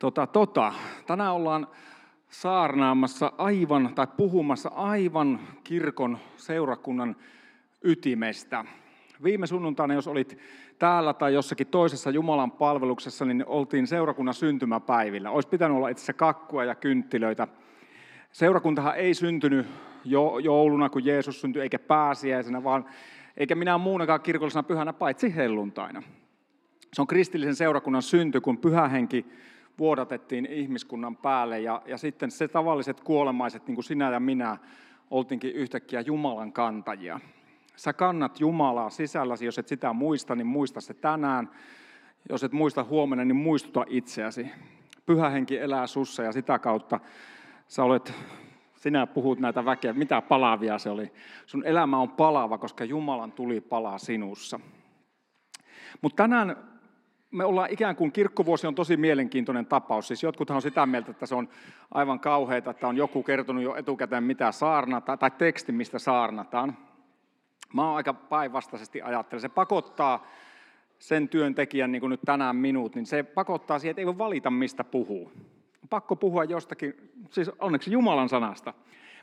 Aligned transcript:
Tota, 0.00 0.26
tota, 0.26 0.72
tänään 1.06 1.34
ollaan 1.34 1.68
saarnaamassa 2.28 3.32
aivan, 3.38 3.94
tai 3.94 4.06
puhumassa 4.16 4.68
aivan 4.68 5.40
kirkon 5.64 6.18
seurakunnan 6.36 7.16
ytimestä. 7.84 8.64
Viime 9.22 9.46
sunnuntaina, 9.46 9.94
jos 9.94 10.08
olit 10.08 10.38
täällä 10.78 11.14
tai 11.14 11.34
jossakin 11.34 11.66
toisessa 11.66 12.10
Jumalan 12.10 12.50
palveluksessa, 12.50 13.24
niin 13.24 13.44
oltiin 13.46 13.86
seurakunnan 13.86 14.34
syntymäpäivillä. 14.34 15.30
Olisi 15.30 15.48
pitänyt 15.48 15.76
olla 15.76 15.88
itse 15.88 16.12
kakkua 16.12 16.64
ja 16.64 16.74
kynttilöitä. 16.74 17.48
Seurakuntahan 18.32 18.96
ei 18.96 19.14
syntynyt 19.14 19.66
jo, 20.04 20.38
jouluna, 20.38 20.88
kun 20.88 21.04
Jeesus 21.04 21.40
syntyi, 21.40 21.62
eikä 21.62 21.78
pääsiäisenä, 21.78 22.64
vaan 22.64 22.84
eikä 23.36 23.54
minä 23.54 23.78
muunakaan 23.78 24.20
kirkollisena 24.20 24.62
pyhänä, 24.62 24.92
paitsi 24.92 25.36
helluntaina. 25.36 26.02
Se 26.92 27.02
on 27.02 27.06
kristillisen 27.06 27.56
seurakunnan 27.56 28.02
synty, 28.02 28.40
kun 28.40 28.58
pyhähenki 28.58 29.26
vuodatettiin 29.80 30.46
ihmiskunnan 30.46 31.16
päälle 31.16 31.60
ja, 31.60 31.82
ja 31.86 31.98
sitten 31.98 32.30
se 32.30 32.48
tavalliset 32.48 33.00
kuolemaiset, 33.00 33.66
niin 33.66 33.74
kuin 33.74 33.84
sinä 33.84 34.10
ja 34.10 34.20
minä, 34.20 34.56
oltiinkin 35.10 35.52
yhtäkkiä 35.52 36.00
Jumalan 36.00 36.52
kantajia. 36.52 37.20
Sä 37.76 37.92
kannat 37.92 38.40
Jumalaa 38.40 38.90
sisälläsi, 38.90 39.44
jos 39.44 39.58
et 39.58 39.68
sitä 39.68 39.92
muista, 39.92 40.34
niin 40.34 40.46
muista 40.46 40.80
se 40.80 40.94
tänään. 40.94 41.50
Jos 42.28 42.44
et 42.44 42.52
muista 42.52 42.84
huomenna, 42.84 43.24
niin 43.24 43.36
muistuta 43.36 43.84
itseäsi. 43.88 44.50
Pyhä 45.06 45.30
henki 45.30 45.58
elää 45.58 45.86
sussa 45.86 46.22
ja 46.22 46.32
sitä 46.32 46.58
kautta 46.58 47.00
sä 47.68 47.84
olet, 47.84 48.14
sinä 48.76 49.06
puhut 49.06 49.40
näitä 49.40 49.64
väkeä, 49.64 49.92
mitä 49.92 50.22
palavia 50.22 50.78
se 50.78 50.90
oli. 50.90 51.12
Sun 51.46 51.66
elämä 51.66 51.98
on 51.98 52.10
palava, 52.10 52.58
koska 52.58 52.84
Jumalan 52.84 53.32
tuli 53.32 53.60
palaa 53.60 53.98
sinussa. 53.98 54.60
Mutta 56.02 56.22
tänään 56.22 56.56
me 57.30 57.44
ollaan 57.44 57.70
ikään 57.70 57.96
kuin, 57.96 58.12
kirkkovuosi 58.12 58.66
on 58.66 58.74
tosi 58.74 58.96
mielenkiintoinen 58.96 59.66
tapaus. 59.66 60.08
Siis 60.08 60.22
jotkuthan 60.22 60.56
on 60.56 60.62
sitä 60.62 60.86
mieltä, 60.86 61.10
että 61.10 61.26
se 61.26 61.34
on 61.34 61.48
aivan 61.94 62.20
kauheita, 62.20 62.70
että 62.70 62.88
on 62.88 62.96
joku 62.96 63.22
kertonut 63.22 63.62
jo 63.62 63.74
etukäteen, 63.76 64.24
mitä 64.24 64.52
saarnataan, 64.52 65.18
tai 65.18 65.30
teksti, 65.30 65.72
mistä 65.72 65.98
saarnataan. 65.98 66.76
Mä 67.74 67.86
oon 67.86 67.96
aika 67.96 68.14
päinvastaisesti 68.14 69.02
ajattelen. 69.02 69.40
Se 69.40 69.48
pakottaa 69.48 70.26
sen 70.98 71.28
työntekijän, 71.28 71.92
niin 71.92 72.00
kuin 72.00 72.10
nyt 72.10 72.20
tänään 72.26 72.56
minut, 72.56 72.94
niin 72.94 73.06
se 73.06 73.22
pakottaa 73.22 73.78
siihen, 73.78 73.90
että 73.90 74.00
ei 74.00 74.06
voi 74.06 74.18
valita, 74.18 74.50
mistä 74.50 74.84
puhuu. 74.84 75.32
Pakko 75.90 76.16
puhua 76.16 76.44
jostakin, 76.44 76.94
siis 77.30 77.50
onneksi 77.58 77.92
Jumalan 77.92 78.28
sanasta. 78.28 78.74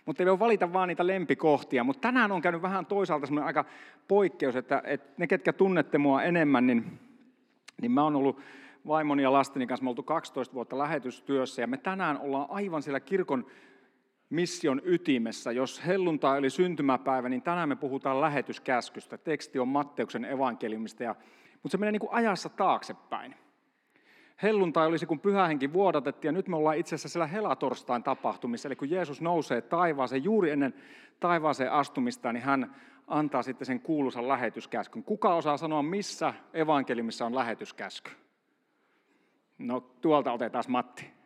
Mutta 0.06 0.24
ei 0.24 0.28
voi 0.28 0.40
valita 0.40 0.74
vaan 0.74 0.88
niitä 0.88 1.08
lempikohtia. 1.08 1.84
Mutta 1.84 2.02
tänään 2.02 2.32
on 2.32 2.42
käynyt 2.42 2.62
vähän 2.62 2.86
toisaalta 2.86 3.26
semmoinen 3.26 3.48
aika 3.48 3.66
poikkeus, 4.08 4.56
että, 4.56 4.82
että 4.86 5.14
ne, 5.18 5.28
ketkä 5.28 5.54
tunnette 5.54 5.98
mua 5.98 6.24
enemmän, 6.24 6.68
niin 6.68 7.00
niin 7.82 7.92
mä 7.92 8.04
oon 8.04 8.16
ollut 8.16 8.40
vaimoni 8.88 9.24
ja 9.24 9.34
lasteni 9.34 9.68
kanssa, 9.68 9.84
me 9.84 9.90
oltu 9.90 10.04
12 10.04 10.54
vuotta 10.54 10.78
lähetystyössä 10.78 11.62
ja 11.62 11.68
me 11.68 11.78
tänään 11.78 12.18
ollaan 12.18 12.48
aivan 12.50 12.84
siellä 12.84 13.00
kirkon 13.00 13.46
mission 14.30 14.82
ytimessä. 14.84 15.52
Jos 15.52 15.86
helluntai 15.86 16.38
oli 16.38 16.50
syntymäpäivä, 16.50 17.30
niin 17.30 17.42
tänään 17.42 17.70
me 17.70 17.76
puhutaan 17.76 18.22
lähetyskäskystä. 18.22 19.18
Teksti 19.18 19.60
on 19.60 19.68
Matteuksen 19.68 20.26
evankeliumista, 20.26 21.04
ja, 21.04 21.16
mutta 21.54 21.72
se 21.72 21.78
menee 21.78 21.92
niin 21.92 22.00
kuin 22.00 22.14
ajassa 22.14 22.50
taaksepäin. 22.50 23.36
Helluntai 24.44 24.88
olisi, 24.88 25.06
kun 25.06 25.20
pyhähenki 25.20 25.74
vuodatettiin, 25.74 26.30
ja 26.30 26.32
nyt 26.32 26.48
me 26.48 26.56
ollaan 26.56 26.78
itse 26.78 26.96
asiassa 26.96 27.10
siellä 27.10 27.28
helatorstain 27.28 28.04
tapahtumissa, 28.04 28.68
eli 28.68 28.76
kun 28.76 28.90
Jeesus 28.90 29.22
nousee 29.22 29.62
taivaaseen, 29.62 30.24
juuri 30.24 30.52
ennen 30.52 30.74
taivaaseen 31.20 31.72
astumista, 31.72 32.34
niin 32.34 32.44
hän 32.44 32.76
antaa 33.08 33.44
sitten 33.44 33.66
sen 33.66 33.80
kuuluisan 33.80 34.28
lähetyskäskyn. 34.28 35.04
Kuka 35.04 35.36
osaa 35.36 35.58
sanoa, 35.58 35.84
missä 35.84 36.34
evankeliumissa 36.54 37.26
on 37.26 37.36
lähetyskäsky? 37.36 38.12
No 39.58 39.80
tuolta 39.80 40.32
otetaan 40.32 40.64
Matti. 40.68 41.18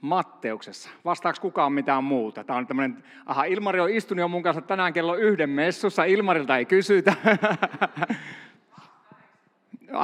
Matteuksessa. 0.00 0.90
Vastaako 1.04 1.38
kukaan 1.40 1.72
mitään 1.72 2.04
muuta? 2.04 2.44
Tämä 2.44 2.58
on 2.58 2.66
tämmöinen, 2.66 3.04
aha, 3.26 3.44
Ilmari 3.44 3.80
on 3.80 3.90
istunut 3.90 4.20
jo 4.20 4.28
mun 4.28 4.42
kanssa 4.42 4.62
tänään 4.62 4.92
kello 4.92 5.14
yhden 5.14 5.50
messussa, 5.50 6.04
Ilmarilta 6.04 6.56
ei 6.56 6.64
kysytä. 6.64 7.14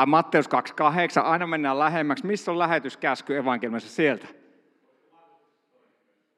Matteus 0.06 0.46
2.8, 0.46 0.52
aina 1.22 1.46
mennään 1.46 1.78
lähemmäksi. 1.78 2.26
Missä 2.26 2.50
on 2.50 2.58
lähetyskäsky 2.58 3.36
evankeliumissa 3.36 3.90
sieltä? 3.90 4.26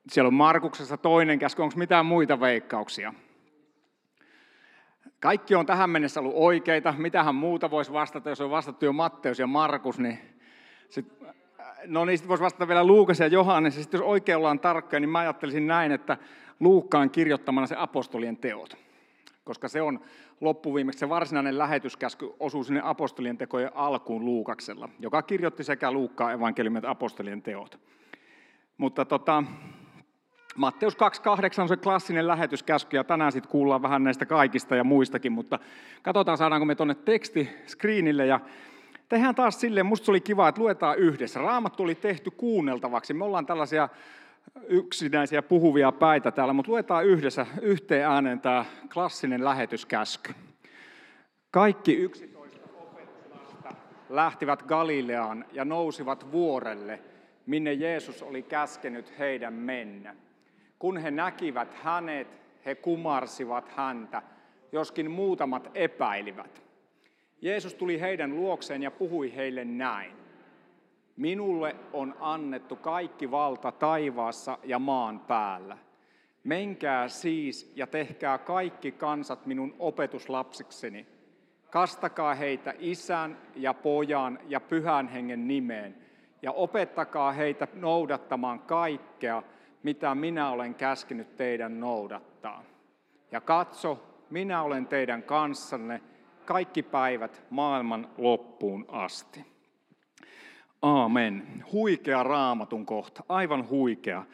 Siellä 0.09 0.29
on 0.29 0.35
Markuksessa 0.35 0.97
toinen 0.97 1.39
käsky, 1.39 1.63
onko 1.63 1.75
mitään 1.77 2.07
muita 2.07 2.41
veikkauksia? 2.41 3.15
Kaikki 5.25 5.55
on 5.55 5.67
tähän 5.67 5.91
mennessä 5.91 6.21
ollut 6.21 6.35
oikeita. 6.37 6.95
Mitähän 6.99 7.35
muuta 7.35 7.71
voisi 7.71 7.93
vastata, 7.93 8.29
jos 8.29 8.41
on 8.41 8.51
vastattu 8.51 8.85
jo 8.85 8.93
Matteus 8.93 9.39
ja 9.39 9.47
Markus, 9.47 9.99
niin 9.99 10.19
sit, 10.89 11.12
no 11.87 12.05
niin, 12.05 12.19
sitten 12.19 12.29
voisi 12.29 12.45
vastata 12.45 12.69
vielä 12.69 12.85
Luukas 12.85 13.21
ja 13.21 13.27
Johannes. 13.27 13.75
Sitten 13.75 13.99
jos 13.99 14.07
oikein 14.07 14.39
ollaan 14.39 14.61
tarkkoja, 14.61 15.01
niin 15.01 15.09
mä 15.09 15.19
ajattelisin 15.19 15.67
näin, 15.67 15.93
että 15.93 16.17
Luukkaan 16.61 17.11
kirjoittamana 17.11 17.67
se 17.67 17.75
apostolien 17.79 18.37
teot. 18.37 18.77
Koska 19.45 19.69
se 19.69 19.83
on 19.83 20.01
loppuviimeksi 20.41 20.99
se 20.99 21.09
varsinainen 21.09 21.59
lähetyskäsky 21.59 22.31
osuu 22.41 22.65
sinne 22.65 22.81
apostolien 22.85 23.39
tekojen 23.39 23.71
alkuun 23.75 24.25
Luukaksella, 24.25 24.89
joka 24.99 25.23
kirjoitti 25.23 25.65
sekä 25.65 25.93
Luukkaan 25.93 26.33
evankeliumin 26.33 26.79
että 26.79 26.91
apostolien 26.91 27.43
teot. 27.43 27.79
Mutta 28.79 29.05
tota, 29.05 29.45
Matteus 30.57 30.95
2.8 30.95 31.63
on 31.63 31.69
se 31.69 31.77
klassinen 31.77 32.29
lähetyskäsky, 32.29 32.97
ja 32.97 33.05
tänään 33.05 33.33
sitten 33.33 33.51
kuullaan 33.51 33.83
vähän 33.83 34.05
näistä 34.05 34.27
kaikista 34.27 34.77
ja 34.77 34.85
muistakin, 34.85 35.33
mutta 35.33 35.59
katsotaan 36.03 36.39
saadaanko 36.39 36.65
me 36.65 36.75
tuonne 36.75 36.95
teksti 36.95 37.51
screenille, 37.67 38.27
ja 38.27 38.41
tehdään 39.09 39.35
taas 39.35 39.61
silleen, 39.61 39.87
musta 39.87 40.13
oli 40.13 40.21
kiva, 40.21 40.49
että 40.49 40.61
luetaan 40.61 40.99
yhdessä. 40.99 41.41
Raamattu 41.41 41.83
oli 41.83 41.95
tehty 41.95 42.31
kuunneltavaksi, 42.31 43.15
me 43.15 43.25
ollaan 43.25 43.47
tällaisia 43.47 43.89
yksinäisiä 44.69 45.43
puhuvia 45.43 45.93
päitä 45.93 46.31
täällä, 46.31 46.53
mutta 46.53 46.73
luetaan 46.73 47.07
yhdessä 47.07 47.47
yhteen 47.63 48.07
ääneen 48.07 48.41
tämä 48.41 48.65
klassinen 48.93 49.45
lähetyskäsky. 49.45 50.35
Kaikki 51.51 51.95
11 51.95 52.59
opetuslasta 52.79 53.75
lähtivät 54.11 54.63
Galileaan 54.63 55.45
ja 55.53 55.65
nousivat 55.65 56.33
vuorelle, 56.33 57.01
minne 57.47 57.73
Jeesus 57.73 58.23
oli 58.23 58.43
käskenyt 58.43 59.19
heidän 59.19 59.55
mennä. 59.55 60.15
Kun 60.84 60.97
he 60.97 61.11
näkivät 61.11 61.75
hänet, 61.75 62.28
he 62.65 62.75
kumarsivat 62.75 63.69
häntä, 63.69 64.22
joskin 64.72 65.11
muutamat 65.11 65.71
epäilivät. 65.75 66.62
Jeesus 67.41 67.75
tuli 67.75 68.00
heidän 68.00 68.37
luokseen 68.37 68.83
ja 68.83 68.91
puhui 68.91 69.34
heille 69.37 69.65
näin. 69.65 70.12
Minulle 71.17 71.77
on 71.93 72.17
annettu 72.21 72.77
kaikki 72.77 73.31
valta 73.31 73.73
taivaassa 73.73 74.59
ja 74.65 74.78
maan 74.78 75.21
päällä. 75.21 75.78
Menkää 76.44 77.09
siis 77.09 77.73
ja 77.77 77.87
tehkää 77.87 78.39
kaikki 78.39 78.93
kansat 78.93 79.47
minun 79.47 79.75
opetuslapsikseni. 79.78 81.06
Kastakaa 81.71 82.34
heitä 82.34 82.75
isän 82.78 83.39
ja 83.56 83.75
pojan 83.75 84.39
ja 84.49 84.61
pyhän 84.61 85.09
hengen 85.09 85.49
nimeen 85.49 85.97
ja 86.43 86.53
opettakaa 86.53 87.33
heitä 87.33 87.69
noudattamaan 87.75 88.61
kaikkea, 88.61 89.43
mitä 89.84 90.15
minä 90.15 90.50
olen 90.50 90.75
käskenyt 90.75 91.37
teidän 91.37 91.81
noudattaa. 91.81 92.62
Ja 93.33 93.41
katso, 93.41 94.03
minä 94.31 94.62
olen 94.62 94.87
teidän 94.87 95.22
kanssanne 95.22 96.00
kaikki 96.45 96.83
päivät 96.83 97.43
maailman 97.50 98.09
loppuun 98.19 98.84
asti. 98.89 99.44
Aamen. 100.83 101.65
Huikea 101.73 102.23
raamatun 102.23 102.87
kohta, 102.87 103.25
aivan 103.28 103.69
huikea. 103.69 104.25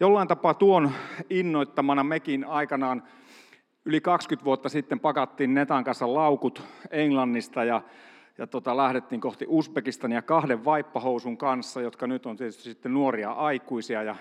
Jollain 0.00 0.28
tapaa 0.28 0.54
tuon 0.54 0.90
innoittamana 1.30 2.04
mekin 2.04 2.44
aikanaan 2.44 3.02
yli 3.84 4.00
20 4.00 4.44
vuotta 4.44 4.68
sitten 4.68 5.00
pakattiin 5.00 5.54
Netan 5.54 5.84
kanssa 5.84 6.14
laukut 6.14 6.62
Englannista 6.90 7.64
ja, 7.64 7.82
ja 8.38 8.46
tota, 8.46 8.76
lähdettiin 8.76 9.20
kohti 9.20 9.44
Uzbekistania 9.48 10.22
kahden 10.22 10.64
vaippahousun 10.64 11.36
kanssa, 11.36 11.80
jotka 11.80 12.06
nyt 12.06 12.26
on 12.26 12.36
tietysti 12.36 12.62
sitten 12.62 12.94
nuoria 12.94 13.30
aikuisia 13.30 14.02
ja 14.02 14.16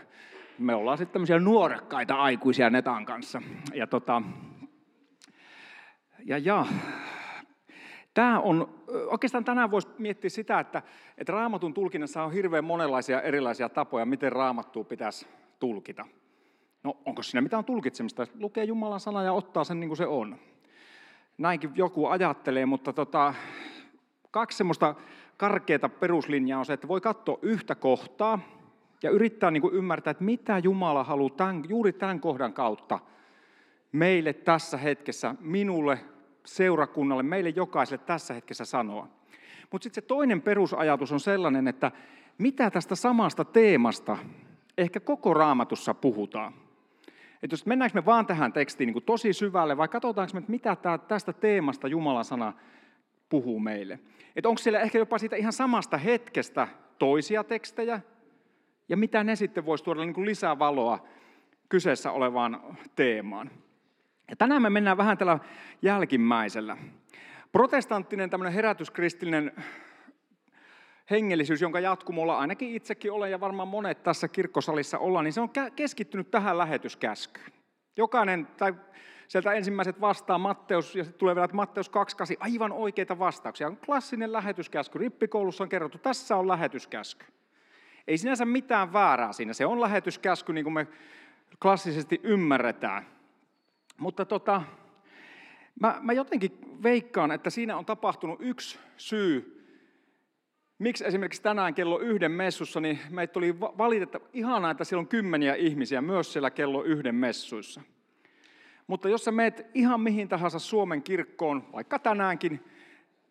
me 0.57 0.75
ollaan 0.75 0.97
sitten 0.97 1.13
tämmöisiä 1.13 1.39
nuorekkaita 1.39 2.15
aikuisia 2.15 2.69
Netan 2.69 3.05
kanssa. 3.05 3.41
Ja, 3.73 3.87
tota, 3.87 4.21
ja, 6.25 6.37
ja 6.37 6.65
Tämä 8.15 8.39
on, 8.39 8.83
oikeastaan 9.07 9.45
tänään 9.45 9.71
voisi 9.71 9.87
miettiä 9.97 10.29
sitä, 10.29 10.59
että, 10.59 10.81
että 11.17 11.33
raamatun 11.33 11.73
tulkinnassa 11.73 12.23
on 12.23 12.31
hirveän 12.31 12.65
monenlaisia 12.65 13.21
erilaisia 13.21 13.69
tapoja, 13.69 14.05
miten 14.05 14.31
raamattua 14.31 14.83
pitäisi 14.83 15.27
tulkita. 15.59 16.05
No 16.83 16.97
onko 17.05 17.23
siinä 17.23 17.41
mitään 17.41 17.65
tulkitsemista? 17.65 18.27
Lukee 18.39 18.63
Jumalan 18.63 18.99
sana 18.99 19.23
ja 19.23 19.33
ottaa 19.33 19.63
sen 19.63 19.79
niin 19.79 19.89
kuin 19.89 19.97
se 19.97 20.07
on. 20.07 20.35
Näinkin 21.37 21.71
joku 21.75 22.07
ajattelee, 22.07 22.65
mutta 22.65 22.93
tota, 22.93 23.33
kaksi 24.31 24.57
semmoista 24.57 24.95
karkeata 25.37 25.89
peruslinjaa 25.89 26.59
on 26.59 26.65
se, 26.65 26.73
että 26.73 26.87
voi 26.87 27.01
katsoa 27.01 27.39
yhtä 27.41 27.75
kohtaa 27.75 28.39
ja 29.05 29.11
yrittää 29.11 29.51
niin 29.51 29.61
kuin 29.61 29.73
ymmärtää, 29.73 30.11
että 30.11 30.23
mitä 30.23 30.57
Jumala 30.57 31.03
haluaa 31.03 31.29
tämän, 31.37 31.63
juuri 31.69 31.93
tämän 31.93 32.19
kohdan 32.19 32.53
kautta 32.53 32.99
meille 33.91 34.33
tässä 34.33 34.77
hetkessä, 34.77 35.35
minulle, 35.39 35.99
seurakunnalle, 36.45 37.23
meille 37.23 37.49
jokaiselle 37.49 38.03
tässä 38.05 38.33
hetkessä 38.33 38.65
sanoa. 38.65 39.07
Mutta 39.71 39.83
sitten 39.83 40.03
se 40.03 40.07
toinen 40.07 40.41
perusajatus 40.41 41.11
on 41.11 41.19
sellainen, 41.19 41.67
että 41.67 41.91
mitä 42.37 42.71
tästä 42.71 42.95
samasta 42.95 43.45
teemasta 43.45 44.17
ehkä 44.77 44.99
koko 44.99 45.33
raamatussa 45.33 45.93
puhutaan. 45.93 46.53
Että 47.43 47.53
jos 47.53 47.65
mennäänkö 47.65 47.97
me 47.97 48.05
vaan 48.05 48.25
tähän 48.25 48.53
tekstiin 48.53 48.93
niin 48.93 49.03
tosi 49.03 49.33
syvälle, 49.33 49.77
vai 49.77 49.87
katsotaanko 49.87 50.33
me, 50.33 50.39
että 50.39 50.51
mitä 50.51 50.75
tämä, 50.75 50.97
tästä 50.97 51.33
teemasta 51.33 51.87
Jumalan 51.87 52.25
sana 52.25 52.53
puhuu 53.29 53.59
meille. 53.59 53.99
Että 54.35 54.49
onko 54.49 54.59
siellä 54.59 54.79
ehkä 54.79 54.97
jopa 54.97 55.17
siitä 55.17 55.35
ihan 55.35 55.53
samasta 55.53 55.97
hetkestä 55.97 56.67
toisia 56.99 57.43
tekstejä, 57.43 58.01
ja 58.89 58.97
mitä 58.97 59.23
ne 59.23 59.35
sitten 59.35 59.65
voisi 59.65 59.83
tuoda 59.83 60.01
niin 60.01 60.13
kuin 60.13 60.25
lisää 60.25 60.59
valoa 60.59 61.07
kyseessä 61.69 62.11
olevaan 62.11 62.77
teemaan. 62.95 63.51
Ja 64.29 64.35
tänään 64.35 64.61
me 64.61 64.69
mennään 64.69 64.97
vähän 64.97 65.17
tällä 65.17 65.39
jälkimmäisellä. 65.81 66.77
Protestanttinen 67.51 68.29
tämmöinen 68.29 68.53
herätyskristillinen 68.53 69.51
hengellisyys, 71.11 71.61
jonka 71.61 71.79
jatkumolla 71.79 72.37
ainakin 72.37 72.75
itsekin 72.75 73.11
olen 73.11 73.31
ja 73.31 73.39
varmaan 73.39 73.67
monet 73.67 74.03
tässä 74.03 74.27
kirkkosalissa 74.27 74.97
ollaan, 74.97 75.25
niin 75.25 75.33
se 75.33 75.41
on 75.41 75.49
keskittynyt 75.75 76.31
tähän 76.31 76.57
lähetyskäskyyn. 76.57 77.51
Jokainen, 77.97 78.47
tai 78.57 78.73
sieltä 79.27 79.53
ensimmäiset 79.53 80.01
vastaa 80.01 80.37
Matteus, 80.37 80.95
ja 80.95 81.03
sitten 81.03 81.19
tulee 81.19 81.35
vielä 81.35 81.47
Matteus 81.53 81.91
2.8, 81.91 81.95
aivan 82.39 82.71
oikeita 82.71 83.19
vastauksia. 83.19 83.67
On 83.67 83.77
klassinen 83.77 84.33
lähetyskäsky. 84.33 84.97
Rippikoulussa 84.97 85.63
on 85.63 85.69
kerrottu, 85.69 85.97
tässä 85.97 86.35
on 86.35 86.47
lähetyskäsky. 86.47 87.25
Ei 88.07 88.17
sinänsä 88.17 88.45
mitään 88.45 88.93
väärää 88.93 89.33
siinä. 89.33 89.53
Se 89.53 89.65
on 89.65 89.81
lähetyskäsky, 89.81 90.53
niin 90.53 90.63
kuin 90.63 90.73
me 90.73 90.87
klassisesti 91.61 92.19
ymmärretään. 92.23 93.05
Mutta 93.97 94.25
tota, 94.25 94.61
mä, 95.79 95.97
mä 96.01 96.13
jotenkin 96.13 96.59
veikkaan, 96.83 97.31
että 97.31 97.49
siinä 97.49 97.77
on 97.77 97.85
tapahtunut 97.85 98.39
yksi 98.41 98.79
syy, 98.97 99.51
miksi 100.79 101.05
esimerkiksi 101.07 101.41
tänään 101.41 101.73
kello 101.73 101.99
yhden 101.99 102.31
messussa, 102.31 102.79
niin 102.79 102.99
meitä 103.09 103.33
tuli 103.33 103.59
valitettava 103.59 104.25
ihanaa, 104.33 104.71
että 104.71 104.83
siellä 104.83 104.99
on 104.99 105.07
kymmeniä 105.07 105.55
ihmisiä 105.55 106.01
myös 106.01 106.33
siellä 106.33 106.51
kello 106.51 106.83
yhden 106.83 107.15
messuissa. 107.15 107.81
Mutta 108.87 109.09
jos 109.09 109.25
sä 109.25 109.31
meet 109.31 109.65
ihan 109.73 110.01
mihin 110.01 110.29
tahansa 110.29 110.59
Suomen 110.59 111.03
kirkkoon, 111.03 111.67
vaikka 111.73 111.99
tänäänkin, 111.99 112.65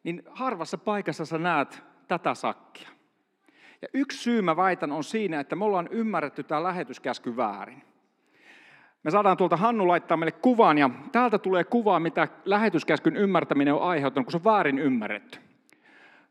niin 0.05 0.23
harvassa 0.31 0.79
paikassa 0.79 1.25
sä 1.25 1.39
näet 1.39 1.83
tätä 2.09 2.35
sakkia. 2.35 2.89
Ja 3.85 3.89
yksi 3.95 4.19
syy 4.19 4.43
mä 4.43 4.57
väitän 4.57 4.93
on 4.93 5.05
siinä, 5.05 5.41
että 5.41 5.57
me 5.57 5.65
ollaan 5.65 5.89
ymmärretty 5.91 6.43
tämä 6.43 6.63
lähetyskäsky 6.63 7.37
väärin. 7.37 7.83
Me 9.03 9.11
saadaan 9.11 9.37
tuolta 9.37 9.57
Hannu 9.57 9.89
laittaa 9.89 10.17
meille 10.17 10.33
kuvan, 10.33 10.79
ja 10.79 10.91
täältä 11.13 11.39
tulee 11.39 11.65
kuva, 11.65 12.01
mitä 12.01 12.29
lähetyskäskyn 12.45 13.17
ymmärtäminen 13.17 13.75
on 13.75 13.83
aiheuttanut, 13.83 14.27
kun 14.27 14.33
se 14.33 14.37
on 14.37 14.45
väärin 14.45 14.79
ymmärretty. 14.79 15.39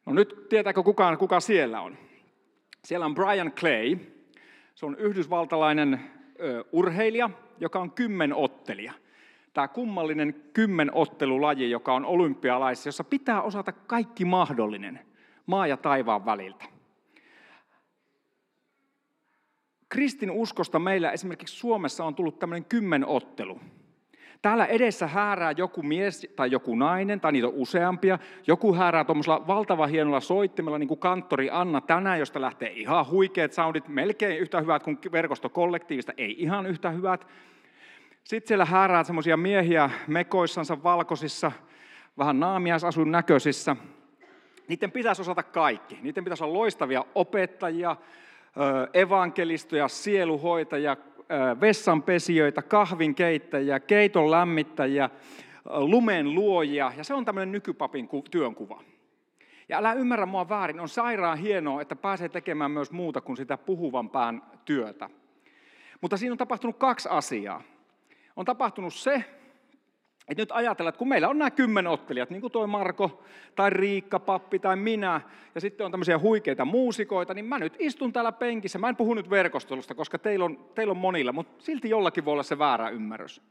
No 0.06 0.14
nyt 0.14 0.46
tietääkö 0.50 0.84
kukaan, 0.84 1.18
kuka 1.18 1.40
siellä 1.40 1.82
on? 1.82 1.98
Siellä 2.84 3.06
on 3.06 3.16
Brian 3.16 3.52
Clay. 3.52 3.98
Se 4.76 4.86
on 4.86 4.96
yhdysvaltalainen 4.96 6.00
ö, 6.40 6.66
urheilija, 6.72 7.30
joka 7.60 7.80
on 7.80 7.92
kymmenottelija. 7.92 8.94
Tämä 9.54 9.68
kummallinen 9.68 10.36
kymmenottelulaji, 10.54 11.72
joka 11.72 11.94
on 11.94 12.06
olympialaisissa, 12.06 12.88
jossa 12.88 13.04
pitää 13.04 13.42
osata 13.42 13.72
kaikki 13.72 14.26
mahdollinen 14.26 15.00
maa 15.46 15.68
ja 15.68 15.78
taivaan 15.78 16.26
väliltä. 16.26 16.73
Kristin 19.94 20.32
uskosta 20.32 20.80
meillä 20.80 21.12
esimerkiksi 21.12 21.56
Suomessa 21.56 22.06
on 22.06 22.16
tullut 22.16 22.40
tämmöinen 22.40 22.66
kymmenottelu. 22.66 23.60
Täällä 24.42 24.66
edessä 24.66 25.08
häärää 25.08 25.52
joku 25.52 25.84
mies 25.84 26.28
tai 26.36 26.52
joku 26.52 26.76
nainen, 26.76 27.22
tai 27.22 27.32
niitä 27.32 27.48
on 27.48 27.54
useampia. 27.56 28.20
Joku 28.48 28.76
häärää 28.76 29.04
tuommoisella 29.04 29.48
valtava 29.48 29.88
hienolla 29.88 30.20
soittimella, 30.20 30.78
niin 30.78 30.88
kuin 30.88 31.00
kanttori 31.00 31.50
Anna 31.52 31.82
tänään, 31.82 32.20
josta 32.20 32.42
lähtee 32.42 32.72
ihan 32.72 33.08
huikeat 33.10 33.54
soundit, 33.54 33.88
melkein 33.88 34.40
yhtä 34.40 34.62
hyvät 34.62 34.84
kuin 34.84 35.00
verkostokollektiivista, 35.12 36.14
ei 36.18 36.36
ihan 36.42 36.66
yhtä 36.66 36.90
hyvät. 36.90 37.28
Sitten 38.24 38.48
siellä 38.48 38.66
häärää 38.66 39.04
semmoisia 39.04 39.38
miehiä 39.38 39.90
mekoissansa 40.08 40.84
valkoisissa, 40.84 41.52
vähän 42.18 42.40
naamiaisasun 42.40 43.12
näköisissä. 43.12 43.76
Niiden 44.68 44.92
pitäisi 44.92 45.22
osata 45.22 45.44
kaikki. 45.44 46.00
Niiden 46.02 46.24
pitäisi 46.24 46.44
olla 46.44 46.60
loistavia 46.60 47.06
opettajia, 47.16 47.96
evankelistoja, 48.94 49.88
sieluhoitajia, 49.88 50.98
vessanpesijöitä, 51.62 52.62
kahvinkeittäjiä, 52.62 53.80
keiton 53.80 54.32
lämmittäjiä, 54.32 55.10
lumen 55.66 56.36
luojia, 56.36 56.92
ja 56.98 57.04
se 57.04 57.14
on 57.14 57.26
tämmöinen 57.26 57.52
nykypapin 57.52 58.10
työnkuva. 58.32 58.84
Ja 59.70 59.78
älä 59.78 59.94
ymmärrä 59.94 60.26
mua 60.26 60.50
väärin, 60.50 60.80
on 60.80 60.90
sairaan 60.90 61.38
hienoa, 61.38 61.82
että 61.82 61.96
pääsee 61.96 62.30
tekemään 62.30 62.72
myös 62.72 62.92
muuta 62.92 63.22
kuin 63.22 63.38
sitä 63.38 63.58
puhuvan 63.58 64.10
pään 64.10 64.42
työtä. 64.66 65.10
Mutta 66.02 66.18
siinä 66.18 66.34
on 66.34 66.38
tapahtunut 66.38 66.78
kaksi 66.78 67.10
asiaa. 67.12 67.62
On 68.36 68.46
tapahtunut 68.46 68.94
se, 68.94 69.24
et 70.28 70.38
nyt 70.38 70.52
ajatellaan, 70.52 70.90
että 70.90 71.00
kun 71.00 71.08
meillä 71.08 71.30
on 71.30 71.38
nämä 71.38 71.52
kymmenen 71.52 71.92
ottelijat, 71.92 72.30
niin 72.30 72.42
kuin 72.42 72.52
tuo 72.52 72.68
Marko 72.68 73.24
tai 73.56 73.70
Riikka, 73.70 74.20
pappi 74.20 74.60
tai 74.60 74.76
minä, 74.76 75.22
ja 75.56 75.62
sitten 75.62 75.86
on 75.86 75.92
tämmöisiä 75.92 76.20
huikeita 76.20 76.66
muusikoita, 76.66 77.34
niin 77.34 77.46
mä 77.46 77.60
nyt 77.60 77.76
istun 77.80 78.14
täällä 78.14 78.32
penkissä. 78.32 78.80
Mä 78.80 78.90
en 78.90 78.96
puhu 78.96 79.14
nyt 79.14 79.30
verkostelusta, 79.30 79.96
koska 79.96 80.20
teillä 80.20 80.46
on, 80.46 80.60
teillä 80.76 80.92
on 80.92 80.98
monilla, 80.98 81.32
mutta 81.32 81.64
silti 81.64 81.90
jollakin 81.90 82.26
voi 82.26 82.32
olla 82.32 82.44
se 82.44 82.60
väärä 82.60 82.90
ymmärrys. 82.90 83.42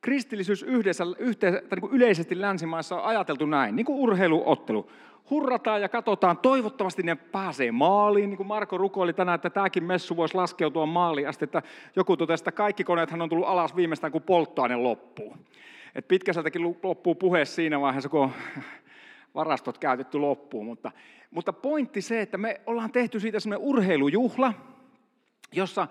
Kristillisyys 0.00 0.62
yhdessä, 0.62 1.04
yhteensä, 1.18 1.60
tai 1.60 1.76
niin 1.76 1.80
kuin 1.80 1.92
yleisesti 1.92 2.40
länsimaissa 2.40 2.96
on 2.96 3.04
ajateltu 3.04 3.46
näin, 3.46 3.76
niin 3.76 3.86
kuin 3.86 3.98
urheiluottelu. 3.98 4.90
Hurrataan 5.30 5.82
ja 5.82 5.88
katsotaan, 5.88 6.38
toivottavasti 6.38 7.02
ne 7.02 7.14
pääsee 7.14 7.72
maaliin, 7.72 8.30
niin 8.30 8.36
kuin 8.36 8.46
Marko 8.46 8.78
rukoili 8.78 9.12
tänään, 9.12 9.34
että 9.34 9.50
tämäkin 9.50 9.84
messu 9.84 10.16
voisi 10.16 10.34
laskeutua 10.34 10.86
maaliin 10.86 11.28
asti, 11.28 11.44
että 11.44 11.62
joku 11.96 12.16
totesi, 12.16 12.40
että 12.40 12.52
kaikki 12.52 12.84
koneethan 12.84 13.22
on 13.22 13.28
tullut 13.28 13.48
alas 13.48 13.76
viimeistään, 13.76 14.12
kun 14.12 14.22
polttoaine 14.22 14.76
loppuu. 14.76 15.36
Et 15.94 16.08
pitkäseltäkin 16.08 16.76
loppuu 16.82 17.14
puhe 17.14 17.44
siinä 17.44 17.80
vaiheessa, 17.80 18.08
kun 18.08 18.20
on 18.20 18.32
varastot 19.34 19.78
käytetty 19.78 20.18
loppuun. 20.18 20.66
Mutta, 20.66 20.92
mutta 21.30 21.52
pointti 21.52 22.00
se, 22.02 22.20
että 22.20 22.38
me 22.38 22.60
ollaan 22.66 22.92
tehty 22.92 23.20
siitä 23.20 23.40
semmoinen 23.40 23.68
urheilujuhla, 23.68 24.54
jossa 25.52 25.88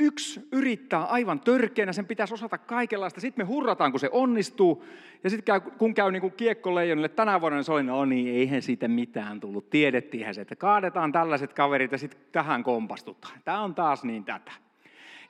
yksi 0.00 0.48
yrittää 0.52 1.04
aivan 1.04 1.40
törkeänä, 1.40 1.92
sen 1.92 2.06
pitäisi 2.06 2.34
osata 2.34 2.58
kaikenlaista. 2.58 3.20
Sitten 3.20 3.46
me 3.46 3.48
hurrataan, 3.48 3.90
kun 3.90 4.00
se 4.00 4.08
onnistuu. 4.12 4.84
Ja 5.24 5.30
sitten 5.30 5.60
kun 5.78 5.94
käy 5.94 6.12
niin 6.12 6.32
kiekkoleijonille 6.32 7.08
tänä 7.08 7.40
vuonna, 7.40 7.56
niin 7.56 7.64
se 7.64 7.72
oli, 7.72 7.82
no 7.82 8.04
niin, 8.04 8.34
eihän 8.34 8.62
siitä 8.62 8.88
mitään 8.88 9.40
tullut. 9.40 9.70
Tiedettiinhän 9.70 10.34
se, 10.34 10.40
että 10.40 10.56
kaadetaan 10.56 11.12
tällaiset 11.12 11.52
kaverit 11.52 11.92
ja 11.92 11.98
sitten 11.98 12.20
tähän 12.32 12.62
kompastutaan. 12.62 13.40
Tämä 13.44 13.60
on 13.60 13.74
taas 13.74 14.04
niin 14.04 14.24
tätä. 14.24 14.52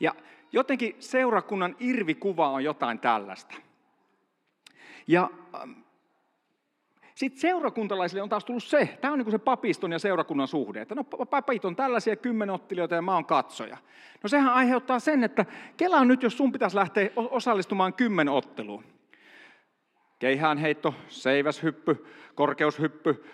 Ja 0.00 0.14
jotenkin 0.52 0.96
seurakunnan 0.98 1.76
irvikuva 1.80 2.50
on 2.50 2.64
jotain 2.64 2.98
tällaista. 2.98 3.54
Ja 5.06 5.30
ähm, 5.54 5.70
sitten 7.20 7.40
seurakuntalaisille 7.40 8.22
on 8.22 8.28
taas 8.28 8.44
tullut 8.44 8.64
se, 8.64 8.98
tämä 9.00 9.12
on 9.12 9.18
niin 9.18 9.30
se 9.30 9.38
papiston 9.38 9.92
ja 9.92 9.98
seurakunnan 9.98 10.48
suhde, 10.48 10.80
että 10.80 10.94
no 10.94 11.04
papit 11.04 11.64
on 11.64 11.76
tällaisia 11.76 12.16
kymmenottilijoita 12.16 12.94
ja 12.94 13.02
mä 13.02 13.14
oon 13.14 13.24
katsoja. 13.24 13.76
No 14.22 14.28
sehän 14.28 14.52
aiheuttaa 14.52 14.98
sen, 14.98 15.24
että 15.24 15.46
kela 15.76 16.04
nyt, 16.04 16.22
jos 16.22 16.36
sun 16.36 16.52
pitäisi 16.52 16.76
lähteä 16.76 17.10
osallistumaan 17.16 17.94
kymmenotteluun. 17.94 18.84
Keihäänheitto, 20.18 20.94
seiväshyppy, 21.08 22.06
korkeushyppy, 22.34 23.24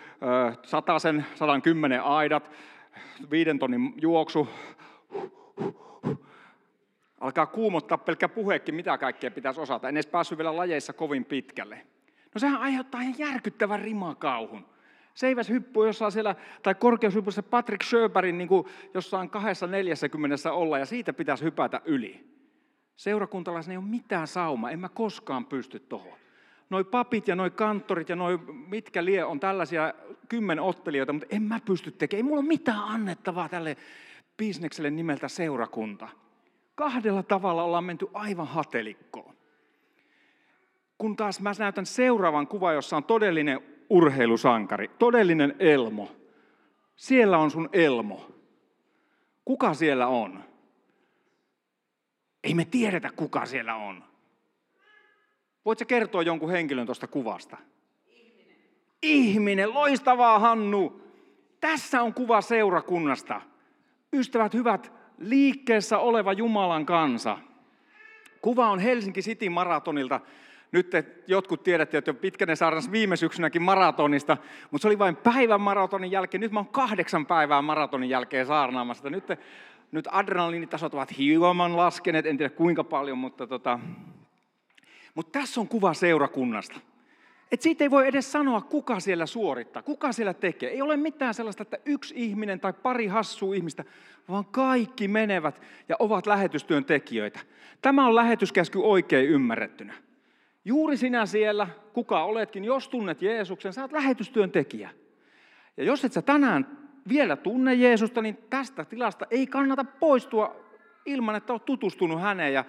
sadan 1.35 1.61
kymmenen 1.61 2.03
aidat, 2.03 2.51
viiden 3.31 3.59
tonnin 3.59 3.93
juoksu, 4.01 4.47
Alkaa 7.21 7.45
kuumottaa 7.45 7.97
pelkkä 7.97 8.29
puheekin, 8.29 8.75
mitä 8.75 8.97
kaikkea 8.97 9.31
pitäisi 9.31 9.61
osata. 9.61 9.89
En 9.89 9.97
edes 9.97 10.07
päässyt 10.07 10.37
vielä 10.37 10.55
lajeissa 10.55 10.93
kovin 10.93 11.25
pitkälle. 11.25 11.85
No 12.37 12.39
sehän 12.39 12.61
aiheuttaa 12.61 13.01
ihan 13.01 13.15
järkyttävän 13.17 13.79
rimakauhun. 13.79 14.65
Seiväs 15.13 15.49
hyppy 15.49 15.79
jossain 15.85 16.11
siellä, 16.11 16.35
tai 16.63 16.75
korkeushyppyssä 16.75 17.43
Patrick 17.43 17.83
Sjöberin 17.83 18.37
niin 18.37 18.47
kuin 18.47 18.67
jossain 18.93 19.29
240 19.29 20.51
olla, 20.51 20.77
ja 20.77 20.85
siitä 20.85 21.13
pitäisi 21.13 21.43
hypätä 21.43 21.81
yli. 21.85 22.27
Seurakuntalaisena 22.95 23.73
ei 23.73 23.77
ole 23.77 23.85
mitään 23.85 24.27
sauma, 24.27 24.71
en 24.71 24.79
mä 24.79 24.89
koskaan 24.89 25.45
pysty 25.45 25.79
tuohon. 25.79 26.17
Noi 26.69 26.83
papit 26.83 27.27
ja 27.27 27.35
noi 27.35 27.51
kanttorit 27.51 28.09
ja 28.09 28.15
noi 28.15 28.39
mitkä 28.67 29.05
lie 29.05 29.23
on 29.23 29.39
tällaisia 29.39 29.93
kymmen 30.29 30.59
ottelijoita, 30.59 31.13
mutta 31.13 31.27
en 31.29 31.43
mä 31.43 31.59
pysty 31.65 31.91
tekemään. 31.91 32.19
Ei 32.19 32.23
mulla 32.23 32.39
ole 32.39 32.47
mitään 32.47 32.83
annettavaa 32.83 33.49
tälle 33.49 33.77
bisnekselle 34.37 34.89
nimeltä 34.89 35.27
seurakunta. 35.27 36.09
Kahdella 36.75 37.23
tavalla 37.23 37.63
ollaan 37.63 37.83
menty 37.83 38.07
aivan 38.13 38.47
hatelikkoon. 38.47 39.36
Kun 40.97 41.15
taas 41.15 41.41
mä 41.41 41.51
näytän 41.59 41.85
seuraavan 41.85 42.47
kuvan, 42.47 42.75
jossa 42.75 42.97
on 42.97 43.03
todellinen 43.03 43.61
urheilusankari, 43.89 44.87
todellinen 44.99 45.55
elmo. 45.59 46.11
Siellä 46.95 47.37
on 47.37 47.51
sun 47.51 47.69
elmo. 47.73 48.31
Kuka 49.45 49.73
siellä 49.73 50.07
on? 50.07 50.43
Ei 52.43 52.53
me 52.53 52.65
tiedetä, 52.65 53.09
kuka 53.15 53.45
siellä 53.45 53.75
on. 53.75 54.03
Voitko 55.65 55.85
kertoa 55.85 56.21
jonkun 56.21 56.51
henkilön 56.51 56.85
tuosta 56.85 57.07
kuvasta? 57.07 57.57
Ihminen. 58.07 58.55
ihminen, 59.01 59.73
loistavaa 59.73 60.39
Hannu. 60.39 61.01
Tässä 61.59 62.01
on 62.01 62.13
kuva 62.13 62.41
seurakunnasta. 62.41 63.41
Ystävät 64.13 64.53
hyvät, 64.53 64.93
liikkeessä 65.17 65.99
oleva 65.99 66.33
Jumalan 66.33 66.85
kansa. 66.85 67.37
Kuva 68.41 68.69
on 68.69 68.79
Helsinki 68.79 69.21
City 69.21 69.49
maratonilta. 69.49 70.19
Nyt 70.71 70.89
te 70.89 71.05
jotkut 71.27 71.63
tiedätte, 71.63 71.97
että 71.97 72.13
Pitkänen 72.13 72.57
saarnas 72.57 72.91
viime 72.91 73.15
syksynäkin 73.15 73.61
maratonista, 73.61 74.37
mutta 74.71 74.81
se 74.81 74.87
oli 74.87 74.99
vain 74.99 75.15
päivän 75.15 75.61
maratonin 75.61 76.11
jälkeen. 76.11 76.41
Nyt 76.41 76.51
mä 76.51 76.59
oon 76.59 76.67
kahdeksan 76.67 77.25
päivää 77.25 77.61
maratonin 77.61 78.09
jälkeen 78.09 78.45
saarnaamassa. 78.45 79.09
Nyt, 79.09 79.25
te, 79.25 79.37
nyt 79.91 80.07
adrenaliinitasot 80.11 80.93
ovat 80.93 81.17
hieman 81.17 81.77
laskeneet, 81.77 82.25
en 82.25 82.37
tiedä 82.37 82.49
kuinka 82.49 82.83
paljon, 82.83 83.17
mutta, 83.17 83.47
tota, 83.47 83.79
mutta 85.15 85.39
tässä 85.39 85.61
on 85.61 85.67
kuva 85.67 85.93
seurakunnasta. 85.93 86.79
Et 87.51 87.61
siitä 87.61 87.83
ei 87.83 87.91
voi 87.91 88.07
edes 88.07 88.31
sanoa, 88.31 88.61
kuka 88.61 88.99
siellä 88.99 89.25
suorittaa, 89.25 89.81
kuka 89.81 90.11
siellä 90.11 90.33
tekee. 90.33 90.69
Ei 90.69 90.81
ole 90.81 90.97
mitään 90.97 91.33
sellaista, 91.33 91.63
että 91.63 91.77
yksi 91.85 92.13
ihminen 92.17 92.59
tai 92.59 92.73
pari 92.73 93.07
hassua 93.07 93.55
ihmistä, 93.55 93.83
vaan 94.29 94.45
kaikki 94.45 95.07
menevät 95.07 95.61
ja 95.89 95.95
ovat 95.99 96.27
lähetystyön 96.27 96.85
tekijöitä. 96.85 97.39
Tämä 97.81 98.07
on 98.07 98.15
lähetyskäsky 98.15 98.79
oikein 98.83 99.29
ymmärrettynä. 99.29 99.93
Juuri 100.67 100.97
sinä 100.97 101.25
siellä, 101.25 101.67
kuka 101.93 102.23
oletkin, 102.23 102.65
jos 102.65 102.89
tunnet 102.89 103.21
Jeesuksen, 103.21 103.73
sä 103.73 103.81
oot 103.81 103.91
lähetystyön 103.91 104.51
tekijä. 104.51 104.89
Ja 105.77 105.83
jos 105.83 106.05
et 106.05 106.13
sä 106.13 106.21
tänään 106.21 106.77
vielä 107.09 107.35
tunne 107.35 107.73
Jeesusta, 107.73 108.21
niin 108.21 108.37
tästä 108.49 108.85
tilasta 108.85 109.25
ei 109.31 109.47
kannata 109.47 109.83
poistua 109.83 110.55
ilman, 111.05 111.35
että 111.35 111.53
olet 111.53 111.65
tutustunut 111.65 112.21
häneen 112.21 112.53
ja 112.53 112.65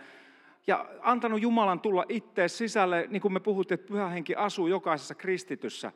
ja 0.67 0.87
antanut 1.01 1.43
Jumalan 1.43 1.81
tulla 1.81 2.05
itse 2.09 2.49
sisälle, 2.49 3.07
niin 3.11 3.23
kuin 3.23 3.33
me 3.33 3.41
puhuttiin, 3.41 3.81
että 3.81 3.93
pyhä 3.93 4.09
henki 4.09 4.35
asuu 4.35 4.67
jokaisessa 4.67 5.15
kristityssä. 5.15 5.93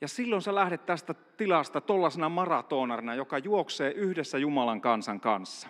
Ja 0.00 0.08
silloin 0.08 0.42
sä 0.42 0.54
lähdet 0.54 0.86
tästä 0.86 1.14
tilasta 1.36 1.80
tollasena 1.80 2.28
maratonarina, 2.28 3.14
joka 3.14 3.38
juoksee 3.38 3.92
yhdessä 3.92 4.38
Jumalan 4.38 4.80
kansan 4.80 5.20
kanssa. 5.20 5.68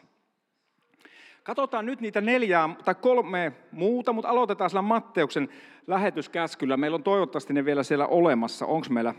Katsotaan 1.45 1.87
nyt 1.87 2.01
niitä 2.01 2.21
neljää 2.21 2.69
tai 2.85 2.95
kolme 2.95 3.53
muuta, 3.73 4.13
mutta 4.13 4.29
aloitetaan 4.29 4.71
sillä 4.71 4.83
Matteuksen 4.83 5.49
lähetyskäskyllä. 5.87 6.77
Meillä 6.77 6.95
on 6.95 7.03
toivottavasti 7.03 7.53
ne 7.53 7.65
vielä 7.65 7.83
siellä 7.83 8.07
olemassa. 8.07 8.67
Onko 8.67 8.87
meillä 8.91 9.15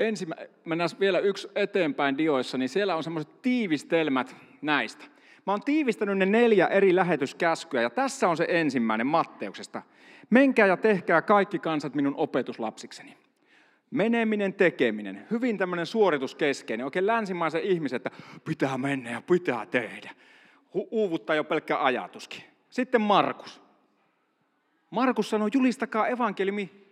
ensin, 0.00 0.34
mennään 0.64 0.90
vielä 1.00 1.18
yksi 1.18 1.48
eteenpäin 1.54 2.18
dioissa, 2.18 2.58
niin 2.58 2.68
siellä 2.68 2.96
on 2.96 3.04
semmoiset 3.04 3.42
tiivistelmät 3.42 4.36
näistä. 4.62 5.04
Mä 5.46 5.52
oon 5.52 5.62
tiivistänyt 5.62 6.18
ne 6.18 6.26
neljä 6.26 6.66
eri 6.66 6.94
lähetyskäskyä 6.94 7.82
ja 7.82 7.90
tässä 7.90 8.28
on 8.28 8.36
se 8.36 8.46
ensimmäinen 8.48 9.06
Matteuksesta. 9.06 9.82
Menkää 10.30 10.66
ja 10.66 10.76
tehkää 10.76 11.22
kaikki 11.22 11.58
kansat 11.58 11.94
minun 11.94 12.14
opetuslapsikseni. 12.16 13.16
Meneminen, 13.90 14.54
tekeminen, 14.54 15.26
hyvin 15.30 15.58
tämmöinen 15.58 15.86
suorituskeskeinen, 15.86 16.84
oikein 16.84 17.06
länsimaisen 17.06 17.62
ihmisen, 17.62 17.96
että 17.96 18.10
pitää 18.44 18.78
mennä 18.78 19.10
ja 19.10 19.22
pitää 19.22 19.66
tehdä. 19.66 20.10
Uuvuttaa 20.72 21.36
jo 21.36 21.44
pelkkä 21.44 21.84
ajatuskin. 21.84 22.42
Sitten 22.70 23.00
Markus. 23.00 23.62
Markus 24.90 25.30
sanoi, 25.30 25.48
julistakaa 25.54 26.08
evankeliumi 26.08 26.86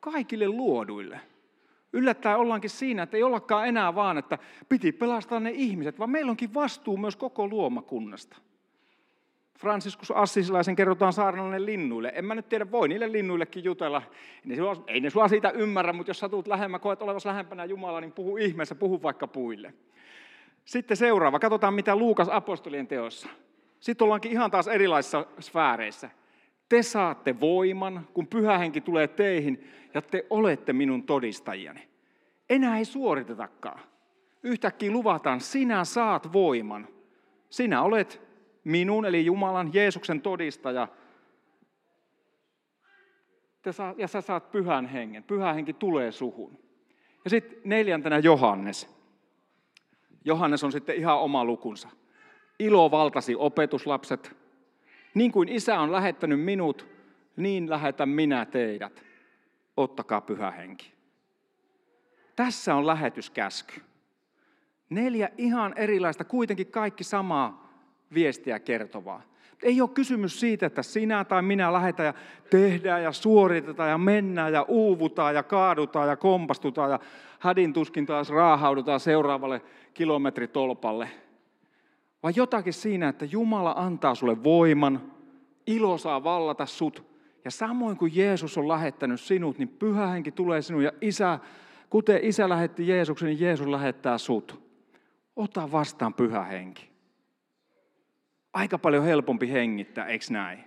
kaikille 0.00 0.48
luoduille. 0.48 1.20
Yllättäen 1.92 2.36
ollaankin 2.36 2.70
siinä, 2.70 3.02
että 3.02 3.16
ei 3.16 3.22
ollakaan 3.22 3.68
enää 3.68 3.94
vaan, 3.94 4.18
että 4.18 4.38
piti 4.68 4.92
pelastaa 4.92 5.40
ne 5.40 5.50
ihmiset, 5.50 5.98
vaan 5.98 6.10
meillä 6.10 6.30
onkin 6.30 6.54
vastuu 6.54 6.96
myös 6.96 7.16
koko 7.16 7.48
luomakunnasta. 7.48 8.36
Franciscus 9.58 10.10
Assisilaisen 10.10 10.76
kerrotaan 10.76 11.12
saarnalle 11.12 11.64
linnuille. 11.64 12.12
En 12.14 12.24
mä 12.24 12.34
nyt 12.34 12.48
tiedä, 12.48 12.70
voi 12.70 12.88
niille 12.88 13.12
linnuillekin 13.12 13.64
jutella. 13.64 14.02
Ei 14.86 15.00
ne, 15.00 15.10
sua, 15.10 15.28
siitä 15.28 15.50
ymmärrä, 15.50 15.92
mutta 15.92 16.10
jos 16.10 16.18
satut 16.18 16.46
lähemmä, 16.46 16.78
koet 16.78 17.02
olevasi 17.02 17.28
lähempänä 17.28 17.64
Jumalaa, 17.64 18.00
niin 18.00 18.12
puhu 18.12 18.36
ihmeessä, 18.36 18.74
puhu 18.74 19.02
vaikka 19.02 19.26
puille. 19.26 19.74
Sitten 20.64 20.96
seuraava, 20.96 21.38
katsotaan 21.38 21.74
mitä 21.74 21.96
Luukas 21.96 22.28
apostolien 22.28 22.86
teossa. 22.86 23.28
Sitten 23.80 24.04
ollaankin 24.04 24.32
ihan 24.32 24.50
taas 24.50 24.68
erilaisissa 24.68 25.26
sfääreissä. 25.40 26.10
Te 26.68 26.82
saatte 26.82 27.40
voiman, 27.40 28.08
kun 28.14 28.26
pyhä 28.26 28.58
henki 28.58 28.80
tulee 28.80 29.08
teihin, 29.08 29.70
ja 29.94 30.02
te 30.02 30.26
olette 30.30 30.72
minun 30.72 31.02
todistajiani. 31.02 31.88
Enää 32.50 32.78
ei 32.78 32.84
suoritetakaan. 32.84 33.80
Yhtäkkiä 34.42 34.90
luvataan, 34.90 35.40
sinä 35.40 35.84
saat 35.84 36.32
voiman. 36.32 36.88
Sinä 37.50 37.82
olet 37.82 38.20
minun, 38.64 39.06
eli 39.06 39.24
Jumalan, 39.24 39.70
Jeesuksen 39.74 40.20
todistaja. 40.20 40.88
Ja 43.96 44.08
sä 44.08 44.20
saat 44.20 44.50
pyhän 44.52 44.86
hengen. 44.86 45.22
Pyhä 45.22 45.52
henki 45.52 45.72
tulee 45.72 46.12
suhun. 46.12 46.58
Ja 47.24 47.30
sitten 47.30 47.58
neljäntenä 47.64 48.18
Johannes. 48.18 48.93
Johannes 50.24 50.64
on 50.64 50.72
sitten 50.72 50.96
ihan 50.96 51.18
oma 51.18 51.44
lukunsa. 51.44 51.88
Ilo 52.58 52.90
valtasi 52.90 53.34
opetuslapset. 53.38 54.36
Niin 55.14 55.32
kuin 55.32 55.48
isä 55.48 55.80
on 55.80 55.92
lähettänyt 55.92 56.40
minut, 56.40 56.86
niin 57.36 57.70
lähetän 57.70 58.08
minä 58.08 58.44
teidät 58.44 59.04
ottakaa 59.76 60.20
pyhä 60.20 60.50
henki. 60.50 60.92
Tässä 62.36 62.74
on 62.74 62.86
lähetyskäsky. 62.86 63.80
Neljä 64.90 65.28
ihan 65.38 65.72
erilaista, 65.76 66.24
kuitenkin 66.24 66.66
kaikki 66.66 67.04
samaa 67.04 67.72
viestiä 68.14 68.58
kertovaa. 68.58 69.22
Ei 69.64 69.80
ole 69.80 69.88
kysymys 69.88 70.40
siitä, 70.40 70.66
että 70.66 70.82
sinä 70.82 71.24
tai 71.24 71.42
minä 71.42 71.72
lähetään 71.72 72.06
ja 72.06 72.14
tehdään 72.50 73.02
ja 73.02 73.12
suoritetaan 73.12 73.90
ja 73.90 73.98
mennään 73.98 74.52
ja 74.52 74.62
uuvutaan 74.62 75.34
ja 75.34 75.42
kaadutaan 75.42 76.08
ja 76.08 76.16
kompastutaan 76.16 76.90
ja 76.90 77.00
hädin 77.38 77.72
tuskin 77.72 78.06
taas 78.06 78.30
raahaudutaan 78.30 79.00
seuraavalle 79.00 79.62
kilometritolpalle. 79.94 81.08
Vaan 82.22 82.36
jotakin 82.36 82.72
siinä, 82.72 83.08
että 83.08 83.24
Jumala 83.24 83.74
antaa 83.76 84.14
sulle 84.14 84.44
voiman, 84.44 85.12
ilo 85.66 85.98
saa 85.98 86.24
vallata 86.24 86.66
sut 86.66 87.04
ja 87.44 87.50
samoin 87.50 87.96
kuin 87.96 88.12
Jeesus 88.14 88.58
on 88.58 88.68
lähettänyt 88.68 89.20
sinut, 89.20 89.58
niin 89.58 89.68
pyhä 89.68 90.06
henki 90.06 90.32
tulee 90.32 90.62
sinun 90.62 90.84
ja 90.84 90.92
isä, 91.00 91.38
kuten 91.90 92.24
isä 92.24 92.48
lähetti 92.48 92.88
Jeesuksen, 92.88 93.26
niin 93.26 93.40
Jeesus 93.40 93.66
lähettää 93.66 94.18
sut. 94.18 94.64
Ota 95.36 95.72
vastaan 95.72 96.14
pyhä 96.14 96.44
henki. 96.44 96.93
Aika 98.54 98.78
paljon 98.78 99.04
helpompi 99.04 99.52
hengittää, 99.52 100.06
eikö 100.06 100.24
näin? 100.30 100.64